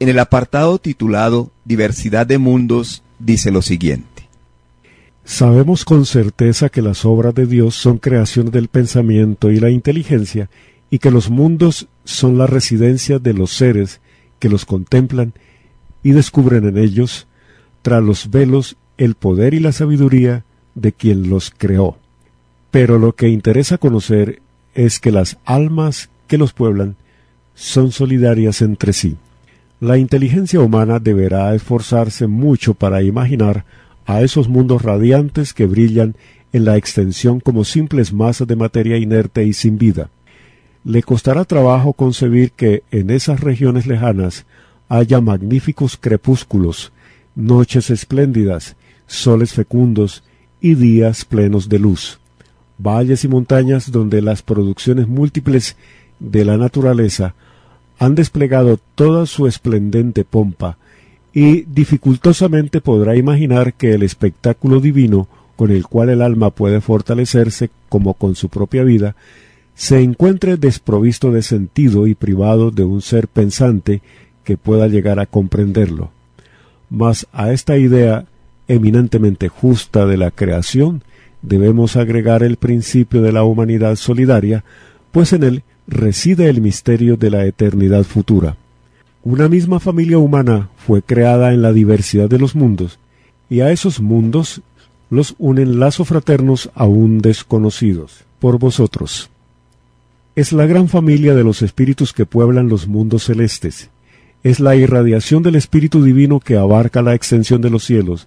en 0.00 0.08
el 0.08 0.18
apartado 0.18 0.78
titulado 0.78 1.50
Diversidad 1.64 2.26
de 2.26 2.38
Mundos, 2.38 3.02
dice 3.18 3.50
lo 3.50 3.62
siguiente. 3.62 4.11
Sabemos 5.24 5.84
con 5.84 6.04
certeza 6.04 6.68
que 6.68 6.82
las 6.82 7.04
obras 7.04 7.34
de 7.34 7.46
Dios 7.46 7.74
son 7.74 7.98
creaciones 7.98 8.52
del 8.52 8.68
pensamiento 8.68 9.50
y 9.50 9.60
la 9.60 9.70
inteligencia, 9.70 10.50
y 10.90 10.98
que 10.98 11.10
los 11.10 11.30
mundos 11.30 11.88
son 12.04 12.36
la 12.36 12.46
residencia 12.46 13.18
de 13.18 13.32
los 13.32 13.52
seres 13.52 14.00
que 14.38 14.48
los 14.48 14.66
contemplan 14.66 15.32
y 16.02 16.10
descubren 16.12 16.66
en 16.66 16.76
ellos, 16.76 17.26
tras 17.82 18.02
los 18.02 18.30
velos, 18.30 18.76
el 18.98 19.14
poder 19.14 19.54
y 19.54 19.60
la 19.60 19.72
sabiduría 19.72 20.44
de 20.74 20.92
quien 20.92 21.30
los 21.30 21.50
creó. 21.56 21.96
Pero 22.70 22.98
lo 22.98 23.14
que 23.14 23.28
interesa 23.28 23.78
conocer 23.78 24.42
es 24.74 24.98
que 24.98 25.12
las 25.12 25.38
almas 25.44 26.10
que 26.26 26.38
los 26.38 26.52
pueblan 26.52 26.96
son 27.54 27.92
solidarias 27.92 28.62
entre 28.62 28.92
sí. 28.92 29.16
La 29.80 29.98
inteligencia 29.98 30.60
humana 30.60 30.98
deberá 30.98 31.54
esforzarse 31.54 32.26
mucho 32.26 32.74
para 32.74 33.02
imaginar 33.02 33.64
a 34.06 34.22
esos 34.22 34.48
mundos 34.48 34.82
radiantes 34.82 35.54
que 35.54 35.66
brillan 35.66 36.16
en 36.52 36.64
la 36.64 36.76
extensión 36.76 37.40
como 37.40 37.64
simples 37.64 38.12
masas 38.12 38.46
de 38.46 38.56
materia 38.56 38.96
inerte 38.96 39.44
y 39.44 39.52
sin 39.52 39.78
vida. 39.78 40.10
Le 40.84 41.02
costará 41.02 41.44
trabajo 41.44 41.92
concebir 41.92 42.52
que 42.52 42.82
en 42.90 43.10
esas 43.10 43.40
regiones 43.40 43.86
lejanas 43.86 44.44
haya 44.88 45.20
magníficos 45.20 45.96
crepúsculos, 45.96 46.92
noches 47.34 47.90
espléndidas, 47.90 48.76
soles 49.06 49.52
fecundos 49.52 50.24
y 50.60 50.74
días 50.74 51.24
plenos 51.24 51.68
de 51.68 51.78
luz, 51.78 52.18
valles 52.78 53.24
y 53.24 53.28
montañas 53.28 53.90
donde 53.90 54.20
las 54.22 54.42
producciones 54.42 55.08
múltiples 55.08 55.76
de 56.18 56.44
la 56.44 56.56
naturaleza 56.56 57.34
han 57.98 58.14
desplegado 58.14 58.78
toda 58.94 59.26
su 59.26 59.46
esplendente 59.46 60.24
pompa, 60.24 60.76
y 61.32 61.62
dificultosamente 61.62 62.80
podrá 62.80 63.16
imaginar 63.16 63.74
que 63.74 63.94
el 63.94 64.02
espectáculo 64.02 64.80
divino 64.80 65.28
con 65.56 65.70
el 65.70 65.86
cual 65.86 66.10
el 66.10 66.22
alma 66.22 66.50
puede 66.50 66.80
fortalecerse 66.80 67.70
como 67.88 68.14
con 68.14 68.34
su 68.34 68.48
propia 68.48 68.82
vida, 68.82 69.14
se 69.74 70.00
encuentre 70.00 70.56
desprovisto 70.56 71.32
de 71.32 71.42
sentido 71.42 72.06
y 72.06 72.14
privado 72.14 72.70
de 72.70 72.84
un 72.84 73.00
ser 73.00 73.28
pensante 73.28 74.02
que 74.44 74.56
pueda 74.56 74.88
llegar 74.88 75.20
a 75.20 75.26
comprenderlo. 75.26 76.10
Mas 76.90 77.26
a 77.32 77.52
esta 77.52 77.78
idea 77.78 78.26
eminentemente 78.68 79.48
justa 79.48 80.06
de 80.06 80.16
la 80.16 80.30
creación 80.30 81.02
debemos 81.42 81.96
agregar 81.96 82.42
el 82.42 82.56
principio 82.56 83.22
de 83.22 83.32
la 83.32 83.44
humanidad 83.44 83.96
solidaria, 83.96 84.64
pues 85.10 85.32
en 85.32 85.42
él 85.42 85.62
reside 85.86 86.48
el 86.48 86.60
misterio 86.60 87.16
de 87.16 87.30
la 87.30 87.44
eternidad 87.44 88.04
futura. 88.04 88.56
Una 89.24 89.48
misma 89.48 89.78
familia 89.78 90.18
humana 90.18 90.68
fue 90.76 91.00
creada 91.00 91.52
en 91.52 91.62
la 91.62 91.72
diversidad 91.72 92.28
de 92.28 92.40
los 92.40 92.56
mundos, 92.56 92.98
y 93.48 93.60
a 93.60 93.70
esos 93.70 94.00
mundos 94.00 94.62
los 95.10 95.36
unen 95.38 95.78
lazos 95.78 96.08
fraternos 96.08 96.70
aún 96.74 97.20
desconocidos 97.20 98.24
por 98.40 98.58
vosotros. 98.58 99.30
Es 100.34 100.52
la 100.52 100.66
gran 100.66 100.88
familia 100.88 101.34
de 101.34 101.44
los 101.44 101.62
espíritus 101.62 102.12
que 102.12 102.26
pueblan 102.26 102.68
los 102.68 102.88
mundos 102.88 103.24
celestes. 103.24 103.90
Es 104.42 104.58
la 104.58 104.74
irradiación 104.74 105.44
del 105.44 105.54
Espíritu 105.54 106.02
Divino 106.02 106.40
que 106.40 106.56
abarca 106.56 107.00
la 107.00 107.14
extensión 107.14 107.60
de 107.60 107.70
los 107.70 107.84
cielos 107.84 108.26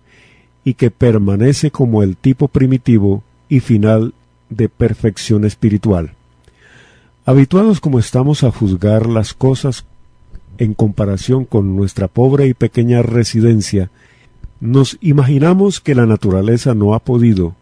y 0.63 0.75
que 0.75 0.91
permanece 0.91 1.71
como 1.71 2.03
el 2.03 2.15
tipo 2.15 2.47
primitivo 2.47 3.21
y 3.49 3.59
final 3.59 4.13
de 4.49 4.69
perfección 4.69 5.43
espiritual. 5.43 6.13
Habituados 7.25 7.81
como 7.81 7.99
estamos 7.99 8.43
a 8.43 8.51
juzgar 8.51 9.07
las 9.07 9.33
cosas 9.33 9.83
en 10.57 10.73
comparación 10.73 11.45
con 11.45 11.75
nuestra 11.75 12.07
pobre 12.07 12.47
y 12.47 12.53
pequeña 12.53 13.01
residencia, 13.01 13.89
nos 14.59 14.97
imaginamos 15.01 15.81
que 15.81 15.95
la 15.95 16.05
naturaleza 16.05 16.73
no 16.73 16.93
ha 16.93 16.99
podido 16.99 17.55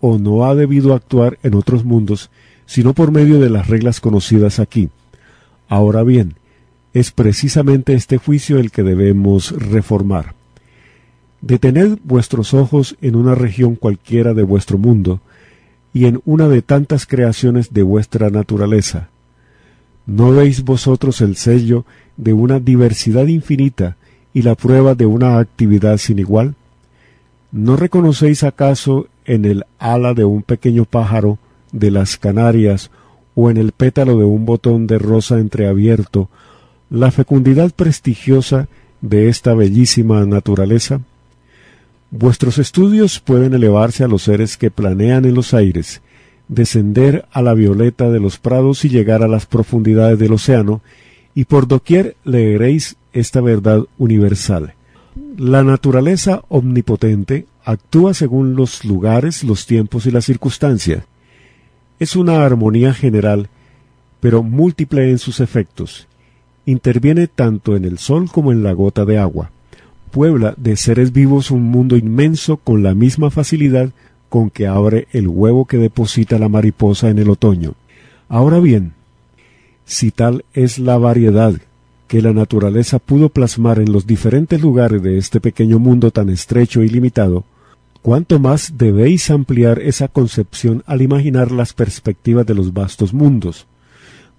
o 0.00 0.18
no 0.18 0.44
ha 0.46 0.54
debido 0.54 0.94
actuar 0.94 1.38
en 1.42 1.54
otros 1.54 1.84
mundos 1.84 2.30
sino 2.70 2.94
por 2.94 3.10
medio 3.10 3.40
de 3.40 3.50
las 3.50 3.66
reglas 3.66 4.00
conocidas 4.00 4.60
aquí. 4.60 4.90
Ahora 5.68 6.04
bien, 6.04 6.36
es 6.94 7.10
precisamente 7.10 7.94
este 7.94 8.16
juicio 8.16 8.60
el 8.60 8.70
que 8.70 8.84
debemos 8.84 9.50
reformar. 9.50 10.34
Detened 11.40 11.98
vuestros 12.04 12.54
ojos 12.54 12.96
en 13.00 13.16
una 13.16 13.34
región 13.34 13.74
cualquiera 13.74 14.34
de 14.34 14.44
vuestro 14.44 14.78
mundo 14.78 15.20
y 15.92 16.04
en 16.04 16.22
una 16.24 16.46
de 16.46 16.62
tantas 16.62 17.06
creaciones 17.06 17.72
de 17.72 17.82
vuestra 17.82 18.30
naturaleza. 18.30 19.08
¿No 20.06 20.32
veis 20.32 20.64
vosotros 20.64 21.20
el 21.20 21.36
sello 21.36 21.84
de 22.16 22.32
una 22.32 22.60
diversidad 22.60 23.26
infinita 23.26 23.96
y 24.32 24.42
la 24.42 24.54
prueba 24.54 24.94
de 24.94 25.06
una 25.06 25.38
actividad 25.38 25.98
sin 25.98 26.18
igual? 26.18 26.54
¿No 27.52 27.76
reconocéis 27.76 28.44
acaso 28.44 29.08
en 29.24 29.44
el 29.44 29.64
ala 29.78 30.14
de 30.14 30.24
un 30.24 30.42
pequeño 30.42 30.84
pájaro 30.84 31.38
de 31.72 31.90
las 31.90 32.16
Canarias 32.16 32.90
o 33.34 33.50
en 33.50 33.56
el 33.56 33.72
pétalo 33.72 34.18
de 34.18 34.24
un 34.24 34.44
botón 34.44 34.86
de 34.86 34.98
rosa 34.98 35.38
entreabierto 35.38 36.28
la 36.90 37.10
fecundidad 37.10 37.70
prestigiosa 37.70 38.68
de 39.00 39.28
esta 39.28 39.54
bellísima 39.54 40.24
naturaleza? 40.26 41.00
Vuestros 42.10 42.58
estudios 42.58 43.20
pueden 43.20 43.54
elevarse 43.54 44.02
a 44.02 44.08
los 44.08 44.24
seres 44.24 44.56
que 44.56 44.70
planean 44.70 45.24
en 45.24 45.34
los 45.34 45.54
aires, 45.54 46.02
descender 46.50 47.26
a 47.30 47.42
la 47.42 47.54
violeta 47.54 48.10
de 48.10 48.18
los 48.18 48.38
prados 48.38 48.84
y 48.84 48.88
llegar 48.88 49.22
a 49.22 49.28
las 49.28 49.46
profundidades 49.46 50.18
del 50.18 50.32
océano, 50.32 50.82
y 51.34 51.44
por 51.44 51.68
doquier 51.68 52.16
leeréis 52.24 52.96
esta 53.12 53.40
verdad 53.40 53.84
universal. 53.98 54.74
La 55.36 55.62
naturaleza 55.62 56.42
omnipotente 56.48 57.46
actúa 57.64 58.14
según 58.14 58.56
los 58.56 58.84
lugares, 58.84 59.44
los 59.44 59.64
tiempos 59.64 60.06
y 60.06 60.10
las 60.10 60.24
circunstancias. 60.24 61.04
Es 62.00 62.16
una 62.16 62.44
armonía 62.44 62.94
general, 62.94 63.48
pero 64.18 64.42
múltiple 64.42 65.08
en 65.10 65.18
sus 65.18 65.38
efectos. 65.38 66.08
Interviene 66.66 67.28
tanto 67.28 67.76
en 67.76 67.84
el 67.84 67.98
sol 67.98 68.28
como 68.30 68.50
en 68.50 68.64
la 68.64 68.72
gota 68.72 69.04
de 69.04 69.18
agua. 69.18 69.50
Puebla 70.10 70.54
de 70.56 70.76
seres 70.76 71.12
vivos 71.12 71.52
un 71.52 71.62
mundo 71.62 71.96
inmenso 71.96 72.56
con 72.56 72.82
la 72.82 72.94
misma 72.94 73.30
facilidad 73.30 73.90
con 74.30 74.48
que 74.48 74.66
abre 74.66 75.08
el 75.12 75.28
huevo 75.28 75.66
que 75.66 75.76
deposita 75.76 76.38
la 76.38 76.48
mariposa 76.48 77.10
en 77.10 77.18
el 77.18 77.28
otoño. 77.28 77.74
Ahora 78.30 78.60
bien, 78.60 78.94
si 79.84 80.10
tal 80.12 80.46
es 80.54 80.78
la 80.78 80.96
variedad 80.96 81.52
que 82.08 82.22
la 82.22 82.32
naturaleza 82.32 82.98
pudo 82.98 83.28
plasmar 83.28 83.78
en 83.78 83.92
los 83.92 84.06
diferentes 84.06 84.60
lugares 84.62 85.02
de 85.02 85.18
este 85.18 85.40
pequeño 85.40 85.78
mundo 85.78 86.10
tan 86.10 86.30
estrecho 86.30 86.82
y 86.82 86.88
limitado, 86.88 87.44
cuánto 88.02 88.38
más 88.38 88.78
debéis 88.78 89.30
ampliar 89.30 89.80
esa 89.80 90.08
concepción 90.08 90.82
al 90.86 91.02
imaginar 91.02 91.52
las 91.52 91.72
perspectivas 91.72 92.46
de 92.46 92.54
los 92.54 92.72
vastos 92.72 93.12
mundos, 93.12 93.66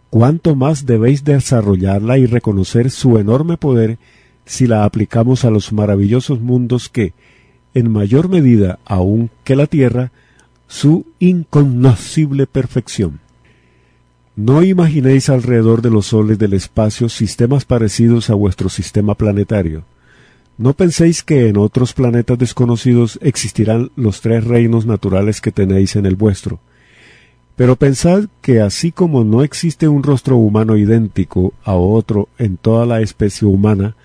cuánto 0.10 0.56
más 0.56 0.86
debéis 0.86 1.24
desarrollarla 1.24 2.18
y 2.18 2.26
reconocer 2.26 2.92
su 2.92 3.18
enorme 3.18 3.58
poder 3.58 3.98
si 4.46 4.68
la 4.68 4.84
aplicamos 4.84 5.46
a 5.46 5.50
los 5.50 5.72
maravillosos 5.72 6.40
mundos 6.40 6.90
que, 6.90 7.14
en 7.74 7.92
mayor 7.92 8.30
medida 8.30 8.80
aún 8.86 9.30
que 9.44 9.56
la 9.56 9.68
Tierra, 9.68 10.12
su 10.68 11.06
inconocible 11.20 12.48
perfección. 12.48 13.20
No 14.36 14.64
imaginéis 14.64 15.30
alrededor 15.30 15.82
de 15.82 15.90
los 15.90 16.08
soles 16.08 16.40
del 16.40 16.54
espacio 16.54 17.10
sistemas 17.10 17.66
parecidos 17.66 18.30
a 18.30 18.34
vuestro 18.34 18.70
sistema 18.70 19.16
planetario. 19.16 19.84
No 20.58 20.74
penséis 20.74 21.24
que 21.24 21.48
en 21.48 21.58
otros 21.58 21.94
planetas 21.94 22.38
desconocidos 22.38 23.20
existirán 23.22 23.92
los 23.96 24.22
tres 24.22 24.44
reinos 24.46 24.86
naturales 24.86 25.42
que 25.42 25.52
tenéis 25.52 25.96
en 25.96 26.06
el 26.06 26.16
vuestro. 26.16 26.60
Pero 27.56 27.76
pensad 27.76 28.26
que 28.42 28.62
así 28.62 28.92
como 28.92 29.24
no 29.24 29.44
existe 29.44 29.88
un 29.88 30.04
rostro 30.04 30.38
humano 30.38 30.78
idéntico 30.78 31.54
a 31.64 31.74
otro 31.74 32.30
en 32.38 32.58
toda 32.58 32.86
la 32.86 33.02
especie 33.02 33.48
humana, 33.48 33.96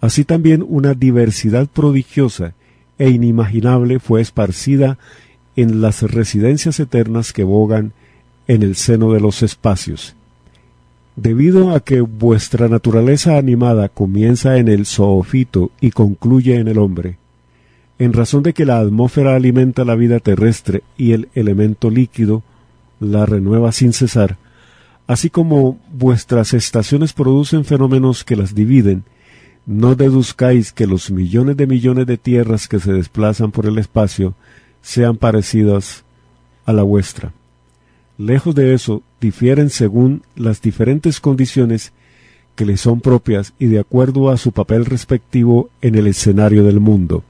así 0.00 0.24
también 0.24 0.64
una 0.66 0.94
diversidad 0.94 1.66
prodigiosa 1.66 2.54
e 2.98 3.10
inimaginable 3.10 3.98
fue 3.98 4.20
esparcida 4.20 4.98
en 5.56 5.80
las 5.80 6.02
residencias 6.02 6.80
eternas 6.80 7.32
que 7.32 7.44
bogan 7.44 7.92
en 8.46 8.62
el 8.62 8.76
seno 8.76 9.12
de 9.12 9.20
los 9.20 9.42
espacios. 9.42 10.14
Debido 11.16 11.74
a 11.74 11.80
que 11.80 12.00
vuestra 12.00 12.68
naturaleza 12.68 13.36
animada 13.36 13.88
comienza 13.88 14.58
en 14.58 14.68
el 14.68 14.84
zoofito 14.84 15.70
y 15.80 15.92
concluye 15.92 16.56
en 16.56 16.68
el 16.68 16.78
hombre, 16.78 17.18
en 17.98 18.12
razón 18.12 18.42
de 18.42 18.52
que 18.52 18.64
la 18.64 18.80
atmósfera 18.80 19.36
alimenta 19.36 19.84
la 19.84 19.94
vida 19.94 20.18
terrestre 20.18 20.82
y 20.96 21.12
el 21.12 21.28
elemento 21.34 21.90
líquido 21.90 22.42
la 22.98 23.26
renueva 23.26 23.70
sin 23.70 23.92
cesar, 23.92 24.38
así 25.06 25.30
como 25.30 25.78
vuestras 25.92 26.54
estaciones 26.54 27.12
producen 27.12 27.64
fenómenos 27.64 28.24
que 28.24 28.36
las 28.36 28.54
dividen, 28.54 29.04
no 29.66 29.94
deduzcáis 29.94 30.72
que 30.72 30.86
los 30.86 31.10
millones 31.10 31.56
de 31.56 31.66
millones 31.66 32.06
de 32.06 32.18
tierras 32.18 32.68
que 32.68 32.80
se 32.80 32.92
desplazan 32.92 33.50
por 33.50 33.66
el 33.66 33.78
espacio 33.78 34.34
sean 34.82 35.16
parecidas 35.16 36.04
a 36.66 36.72
la 36.72 36.82
vuestra. 36.82 37.32
Lejos 38.18 38.54
de 38.54 38.74
eso, 38.74 39.02
difieren 39.20 39.70
según 39.70 40.22
las 40.36 40.60
diferentes 40.60 41.20
condiciones 41.20 41.92
que 42.54 42.66
les 42.66 42.80
son 42.80 43.00
propias 43.00 43.54
y 43.58 43.66
de 43.66 43.80
acuerdo 43.80 44.30
a 44.30 44.36
su 44.36 44.52
papel 44.52 44.84
respectivo 44.84 45.70
en 45.80 45.94
el 45.94 46.06
escenario 46.06 46.62
del 46.62 46.78
mundo. 46.78 47.24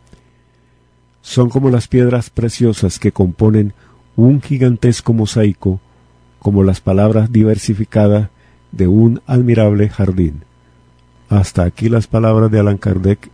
Son 1.22 1.48
como 1.48 1.70
las 1.70 1.88
piedras 1.88 2.28
preciosas 2.28 2.98
que 2.98 3.12
componen 3.12 3.72
un 4.16 4.42
gigantesco 4.42 5.12
mosaico, 5.12 5.80
como 6.38 6.62
las 6.62 6.80
palabras 6.80 7.32
diversificadas 7.32 8.28
de 8.72 8.88
un 8.88 9.22
admirable 9.26 9.88
jardín. 9.88 10.42
Hasta 11.28 11.64
aquí 11.64 11.88
las 11.88 12.06
palabras 12.06 12.50
de 12.50 12.60
Allan 12.60 12.78
Kardec 12.78 13.30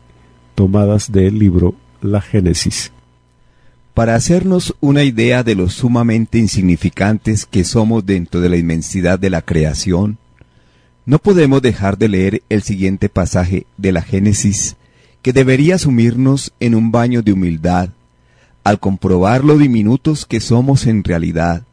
tomadas 0.54 1.10
del 1.10 1.38
libro 1.38 1.74
La 2.00 2.20
Génesis. 2.20 2.92
para 3.94 4.14
hacernos 4.14 4.74
una 4.80 5.02
idea 5.02 5.42
de 5.42 5.54
lo 5.54 5.68
sumamente 5.68 6.38
insignificantes 6.38 7.44
que 7.44 7.64
somos 7.64 8.06
dentro 8.06 8.40
de 8.40 8.48
la 8.48 8.56
inmensidad 8.56 9.18
de 9.18 9.30
la 9.30 9.42
creación, 9.42 10.16
no 11.04 11.18
podemos 11.18 11.60
dejar 11.60 11.98
de 11.98 12.08
leer 12.08 12.42
el 12.48 12.62
siguiente 12.62 13.08
pasaje 13.08 13.66
de 13.76 13.92
la 13.92 14.00
Génesis 14.00 14.76
que 15.22 15.32
debería 15.32 15.76
sumirnos 15.76 16.52
en 16.60 16.74
un 16.74 16.92
baño 16.92 17.20
de 17.22 17.32
humildad 17.32 17.90
al 18.64 18.78
comprobar 18.78 19.44
lo 19.44 19.58
diminutos 19.58 20.24
que 20.24 20.40
somos 20.40 20.86
en 20.86 21.02
realidad 21.04 21.64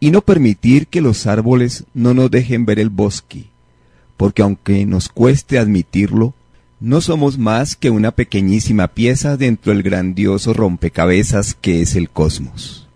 y 0.00 0.10
no 0.10 0.20
permitir 0.20 0.88
que 0.88 1.00
los 1.00 1.26
árboles 1.26 1.84
no 1.94 2.12
nos 2.12 2.30
dejen 2.30 2.66
ver 2.66 2.80
el 2.80 2.90
bosque, 2.90 3.46
porque 4.16 4.42
aunque 4.42 4.86
nos 4.86 5.08
cueste 5.08 5.58
admitirlo, 5.58 6.34
no 6.80 7.00
somos 7.00 7.38
más 7.38 7.76
que 7.76 7.90
una 7.90 8.10
pequeñísima 8.10 8.88
pieza 8.88 9.36
dentro 9.36 9.72
del 9.72 9.82
grandioso 9.82 10.52
rompecabezas 10.52 11.54
que 11.54 11.80
es 11.80 11.94
el 11.94 12.10
cosmos. 12.10 12.88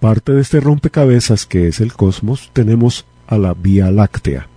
Parte 0.00 0.32
de 0.32 0.42
este 0.42 0.60
rompecabezas 0.60 1.46
que 1.46 1.68
es 1.68 1.80
el 1.80 1.92
cosmos 1.92 2.50
tenemos 2.52 3.06
a 3.26 3.38
la 3.38 3.54
Vía 3.54 3.90
Láctea. 3.90 4.48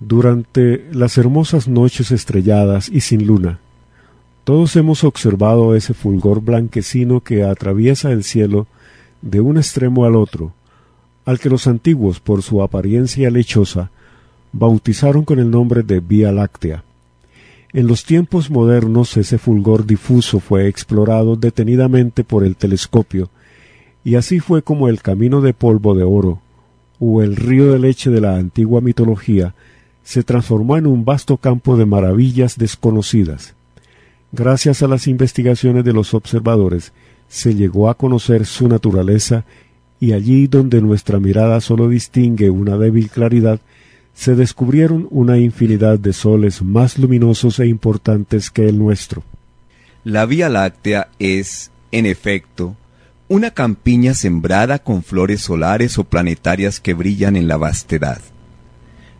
Durante 0.00 0.86
las 0.92 1.18
hermosas 1.18 1.68
noches 1.68 2.10
estrelladas 2.10 2.88
y 2.88 3.00
sin 3.00 3.26
luna, 3.26 3.58
todos 4.44 4.76
hemos 4.76 5.04
observado 5.04 5.74
ese 5.74 5.94
fulgor 5.94 6.40
blanquecino 6.40 7.20
que 7.20 7.42
atraviesa 7.42 8.12
el 8.12 8.22
cielo 8.22 8.66
de 9.22 9.40
un 9.40 9.56
extremo 9.56 10.04
al 10.04 10.14
otro, 10.14 10.52
al 11.24 11.40
que 11.40 11.50
los 11.50 11.66
antiguos, 11.66 12.20
por 12.20 12.42
su 12.42 12.62
apariencia 12.62 13.30
lechosa, 13.30 13.90
bautizaron 14.52 15.24
con 15.24 15.40
el 15.40 15.50
nombre 15.50 15.82
de 15.82 16.00
Vía 16.00 16.30
Láctea. 16.30 16.84
En 17.72 17.88
los 17.88 18.04
tiempos 18.04 18.50
modernos 18.50 19.16
ese 19.16 19.38
fulgor 19.38 19.84
difuso 19.84 20.38
fue 20.38 20.68
explorado 20.68 21.36
detenidamente 21.36 22.22
por 22.22 22.44
el 22.44 22.56
telescopio 22.56 23.28
y 24.06 24.14
así 24.14 24.38
fue 24.38 24.62
como 24.62 24.88
el 24.88 25.02
camino 25.02 25.40
de 25.40 25.52
polvo 25.52 25.96
de 25.96 26.04
oro, 26.04 26.40
o 27.00 27.24
el 27.24 27.34
río 27.34 27.72
de 27.72 27.80
leche 27.80 28.08
de 28.08 28.20
la 28.20 28.36
antigua 28.36 28.80
mitología, 28.80 29.52
se 30.04 30.22
transformó 30.22 30.76
en 30.76 30.86
un 30.86 31.04
vasto 31.04 31.38
campo 31.38 31.76
de 31.76 31.86
maravillas 31.86 32.56
desconocidas. 32.56 33.54
Gracias 34.30 34.84
a 34.84 34.86
las 34.86 35.08
investigaciones 35.08 35.84
de 35.84 35.92
los 35.92 36.14
observadores, 36.14 36.92
se 37.26 37.56
llegó 37.56 37.90
a 37.90 37.94
conocer 37.94 38.46
su 38.46 38.68
naturaleza 38.68 39.44
y 39.98 40.12
allí 40.12 40.46
donde 40.46 40.80
nuestra 40.80 41.18
mirada 41.18 41.60
sólo 41.60 41.88
distingue 41.88 42.48
una 42.48 42.78
débil 42.78 43.10
claridad, 43.10 43.58
se 44.14 44.36
descubrieron 44.36 45.08
una 45.10 45.38
infinidad 45.38 45.98
de 45.98 46.12
soles 46.12 46.62
más 46.62 46.96
luminosos 46.96 47.58
e 47.58 47.66
importantes 47.66 48.52
que 48.52 48.68
el 48.68 48.78
nuestro. 48.78 49.24
La 50.04 50.26
Vía 50.26 50.48
Láctea 50.48 51.08
es, 51.18 51.72
en 51.90 52.06
efecto, 52.06 52.76
una 53.28 53.50
campiña 53.50 54.14
sembrada 54.14 54.78
con 54.78 55.02
flores 55.02 55.40
solares 55.40 55.98
o 55.98 56.04
planetarias 56.04 56.80
que 56.80 56.94
brillan 56.94 57.36
en 57.36 57.48
la 57.48 57.56
vastedad. 57.56 58.20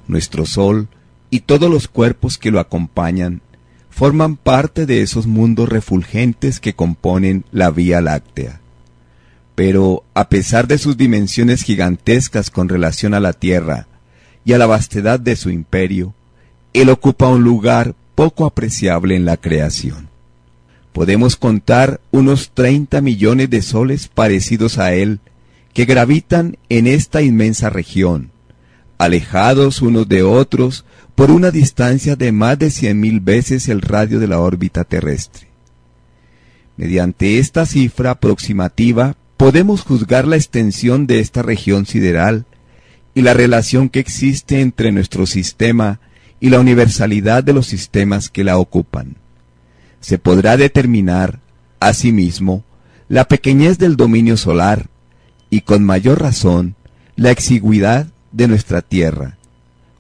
Nuestro 0.07 0.47
Sol 0.47 0.89
y 1.29 1.41
todos 1.41 1.69
los 1.69 1.89
cuerpos 1.89 2.39
que 2.39 2.53
lo 2.53 2.61
acompañan 2.61 3.43
forman 3.91 4.37
parte 4.37 4.87
de 4.87 5.03
esos 5.03 5.27
mundos 5.27 5.69
refulgentes 5.69 6.61
que 6.61 6.75
componen 6.75 7.45
la 7.51 7.71
Vía 7.71 8.01
Láctea. 8.01 8.61
Pero, 9.57 10.05
a 10.15 10.29
pesar 10.29 10.69
de 10.69 10.79
sus 10.79 10.97
dimensiones 10.97 11.63
gigantescas 11.63 12.51
con 12.51 12.69
relación 12.69 13.15
a 13.15 13.21
la 13.21 13.33
Tierra 13.33 13.89
y 14.45 14.53
a 14.53 14.59
la 14.59 14.67
vastedad 14.67 15.19
de 15.19 15.35
su 15.35 15.51
imperio, 15.51 16.15
él 16.75 16.91
ocupa 16.91 17.29
un 17.29 17.43
lugar 17.43 17.95
poco 18.15 18.45
apreciable 18.45 19.17
en 19.17 19.25
la 19.25 19.39
creación 19.39 20.11
podemos 20.97 21.37
contar 21.37 22.01
unos 22.11 22.53
30 22.55 23.03
millones 23.03 23.51
de 23.51 23.61
soles 23.61 24.09
parecidos 24.09 24.79
a 24.79 24.95
él 24.95 25.21
que 25.75 25.85
gravitan 25.85 26.57
en 26.71 26.87
esta 26.87 27.21
inmensa 27.21 27.69
región, 27.69 28.31
alejados 28.97 29.83
unos 29.83 30.09
de 30.09 30.23
otros 30.23 30.87
por 31.15 31.31
una 31.31 31.51
distancia 31.51 32.17
de 32.17 32.33
más 32.33 32.59
de 32.59 32.71
cien 32.71 32.99
mil 32.99 33.21
veces 33.21 33.69
el 33.69 33.83
radio 33.83 34.19
de 34.19 34.27
la 34.27 34.41
órbita 34.41 34.85
terrestre. 34.85 35.49
Mediante 36.79 37.41
esta 37.41 37.67
cifra 37.67 38.13
aproximativa 38.13 39.17
podemos 39.37 39.83
juzgar 39.83 40.27
la 40.27 40.37
extensión 40.37 41.07
de 41.07 41.21
esta 41.21 41.43
región 41.43 41.85
sideral 41.85 42.47
y 43.15 43.21
la 43.21 43.35
relación 43.35 43.91
que 43.91 44.01
existe 44.01 44.63
entre 44.63 44.93
nuestro 44.93 45.27
sistema 45.27 46.01
y 46.41 46.49
la 46.49 46.59
universalidad 46.59 47.45
de 47.45 47.53
los 47.53 47.67
sistemas 47.67 48.31
que 48.31 48.45
la 48.45 48.57
ocupan 48.57 49.17
se 50.07 50.19
podrá 50.19 50.57
determinar, 50.57 51.41
asimismo, 51.81 52.63
la 53.09 53.25
pequeñez 53.25 53.77
del 53.77 53.97
dominio 53.97 54.37
solar 54.37 54.87
y 55.51 55.63
con 55.63 55.83
mayor 55.83 56.23
razón 56.23 56.77
la 57.17 57.33
exigüidad 57.33 58.07
de 58.31 58.47
nuestra 58.47 58.83
Tierra. 58.83 59.37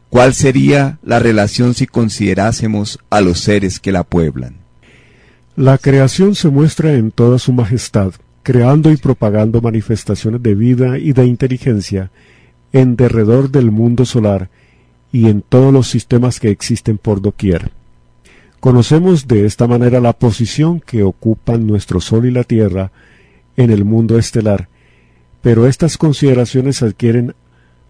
¿Cuál 0.08 0.32
sería 0.32 1.00
la 1.02 1.18
relación 1.18 1.74
si 1.74 1.88
considerásemos 1.88 3.00
a 3.10 3.20
los 3.20 3.40
seres 3.40 3.80
que 3.80 3.90
la 3.90 4.04
pueblan? 4.04 4.58
La 5.56 5.76
creación 5.76 6.36
se 6.36 6.50
muestra 6.50 6.92
en 6.92 7.10
toda 7.10 7.40
su 7.40 7.52
majestad, 7.52 8.12
creando 8.44 8.92
y 8.92 8.98
propagando 8.98 9.60
manifestaciones 9.60 10.40
de 10.40 10.54
vida 10.54 10.98
y 10.98 11.14
de 11.14 11.26
inteligencia 11.26 12.12
en 12.72 12.94
derredor 12.94 13.50
del 13.50 13.72
mundo 13.72 14.04
solar 14.04 14.50
y 15.10 15.26
en 15.26 15.42
todos 15.42 15.72
los 15.72 15.88
sistemas 15.88 16.38
que 16.38 16.50
existen 16.50 16.96
por 16.96 17.20
doquier. 17.20 17.72
Conocemos 18.66 19.28
de 19.28 19.46
esta 19.46 19.68
manera 19.68 20.00
la 20.00 20.12
posición 20.12 20.80
que 20.80 21.04
ocupan 21.04 21.68
nuestro 21.68 22.00
Sol 22.00 22.26
y 22.26 22.32
la 22.32 22.42
Tierra 22.42 22.90
en 23.56 23.70
el 23.70 23.84
mundo 23.84 24.18
estelar, 24.18 24.66
pero 25.40 25.68
estas 25.68 25.96
consideraciones 25.96 26.82
adquieren 26.82 27.36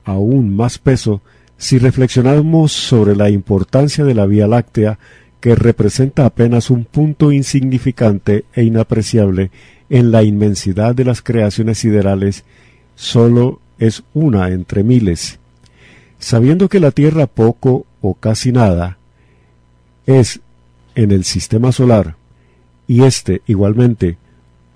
aún 0.05 0.55
más 0.55 0.77
peso 0.77 1.23
si 1.57 1.79
reflexionamos 1.79 2.73
sobre 2.73 3.17
la 3.17 3.31
importancia 3.31 4.05
de 4.05 4.13
la 4.13 4.27
Vía 4.27 4.47
Láctea, 4.47 4.99
que 5.41 5.55
representa 5.55 6.27
apenas 6.27 6.69
un 6.69 6.85
punto 6.85 7.33
insignificante 7.33 8.45
e 8.53 8.63
inapreciable 8.63 9.51
en 9.89 10.13
la 10.13 10.25
inmensidad 10.25 10.95
de 10.95 11.07
las 11.07 11.23
creaciones 11.23 11.79
siderales, 11.79 12.45
sólo 12.97 13.61
es 13.79 14.03
una 14.13 14.51
entre 14.51 14.85
miles. 14.85 15.39
Sabiendo 16.19 16.69
que 16.69 16.81
la 16.81 16.91
Tierra 16.91 17.27
poco 17.27 17.87
o 18.03 18.13
casi 18.13 18.53
nada 18.53 18.99
es 20.05 20.43
en 20.97 21.13
el 21.13 21.23
sistema 21.23 21.71
solar, 21.71 22.17
y 22.89 23.05
éste 23.05 23.43
igualmente 23.47 24.17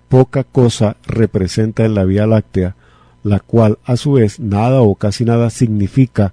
poca 0.08 0.44
cosa 0.44 0.96
representa 1.06 1.84
en 1.84 1.94
la 1.94 2.04
Vía 2.04 2.26
Láctea, 2.26 2.76
la 3.24 3.40
cual 3.40 3.78
a 3.84 3.96
su 3.96 4.12
vez 4.12 4.38
nada 4.38 4.82
o 4.82 4.94
casi 4.94 5.24
nada 5.24 5.50
significa 5.50 6.32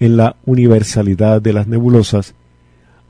en 0.00 0.16
la 0.16 0.36
universalidad 0.44 1.40
de 1.40 1.52
las 1.52 1.68
nebulosas, 1.68 2.34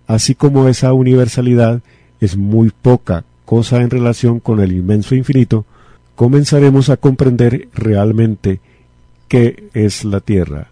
así 0.06 0.34
como 0.34 0.68
esa 0.68 0.92
universalidad 0.92 1.80
es 2.20 2.36
muy 2.36 2.70
poca 2.70 3.24
cosa 3.44 3.80
en 3.80 3.90
relación 3.90 4.40
con 4.40 4.60
el 4.60 4.72
inmenso 4.72 5.14
infinito, 5.14 5.64
comenzaremos 6.16 6.90
a 6.90 6.96
comprender 6.96 7.68
realmente 7.72 8.60
qué 9.28 9.68
es 9.74 10.04
la 10.04 10.20
Tierra. 10.20 10.68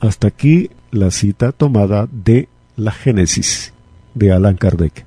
Hasta 0.00 0.28
aquí 0.28 0.70
la 0.90 1.10
cita 1.10 1.52
tomada 1.52 2.08
de 2.10 2.48
la 2.76 2.92
Génesis 2.92 3.72
de 4.18 4.32
Alan 4.32 4.56
Kardec. 4.56 5.06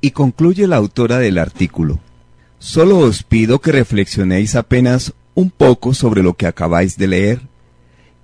Y 0.00 0.10
concluye 0.10 0.66
la 0.66 0.76
autora 0.76 1.18
del 1.18 1.38
artículo. 1.38 2.00
Solo 2.58 2.98
os 2.98 3.22
pido 3.22 3.60
que 3.60 3.72
reflexionéis 3.72 4.54
apenas 4.54 5.14
un 5.34 5.50
poco 5.50 5.94
sobre 5.94 6.22
lo 6.22 6.34
que 6.34 6.46
acabáis 6.46 6.96
de 6.96 7.08
leer, 7.08 7.40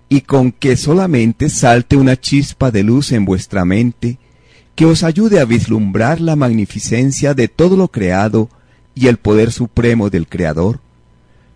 y 0.08 0.22
con 0.22 0.52
que 0.52 0.76
solamente 0.76 1.50
salte 1.50 1.96
una 1.96 2.16
chispa 2.16 2.70
de 2.70 2.82
luz 2.82 3.12
en 3.12 3.24
vuestra 3.24 3.64
mente 3.64 4.18
que 4.74 4.86
os 4.86 5.02
ayude 5.02 5.40
a 5.40 5.44
vislumbrar 5.44 6.20
la 6.20 6.36
magnificencia 6.36 7.34
de 7.34 7.48
todo 7.48 7.76
lo 7.76 7.88
creado 7.88 8.48
y 8.94 9.08
el 9.08 9.16
poder 9.16 9.50
supremo 9.50 10.08
del 10.08 10.28
Creador, 10.28 10.80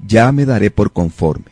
ya 0.05 0.33
me 0.33 0.45
daré 0.45 0.70
por 0.73 0.93
conforme. 0.93 1.52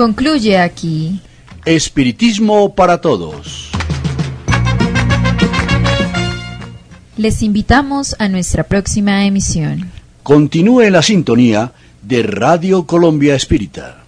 Concluye 0.00 0.58
aquí. 0.58 1.20
Espiritismo 1.66 2.74
para 2.74 3.02
todos. 3.02 3.70
Les 7.18 7.42
invitamos 7.42 8.16
a 8.18 8.30
nuestra 8.30 8.62
próxima 8.64 9.26
emisión. 9.26 9.90
Continúe 10.22 10.88
la 10.88 11.02
sintonía 11.02 11.74
de 12.00 12.22
Radio 12.22 12.86
Colombia 12.86 13.34
Espírita. 13.34 14.06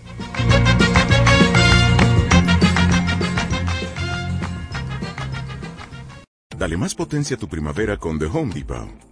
Dale 6.57 6.79
más 6.79 6.95
potencia 6.95 7.37
a 7.37 7.39
tu 7.39 7.49
primavera 7.49 7.99
con 7.99 8.19
The 8.19 8.25
Home 8.25 8.55
Depot. 8.55 9.12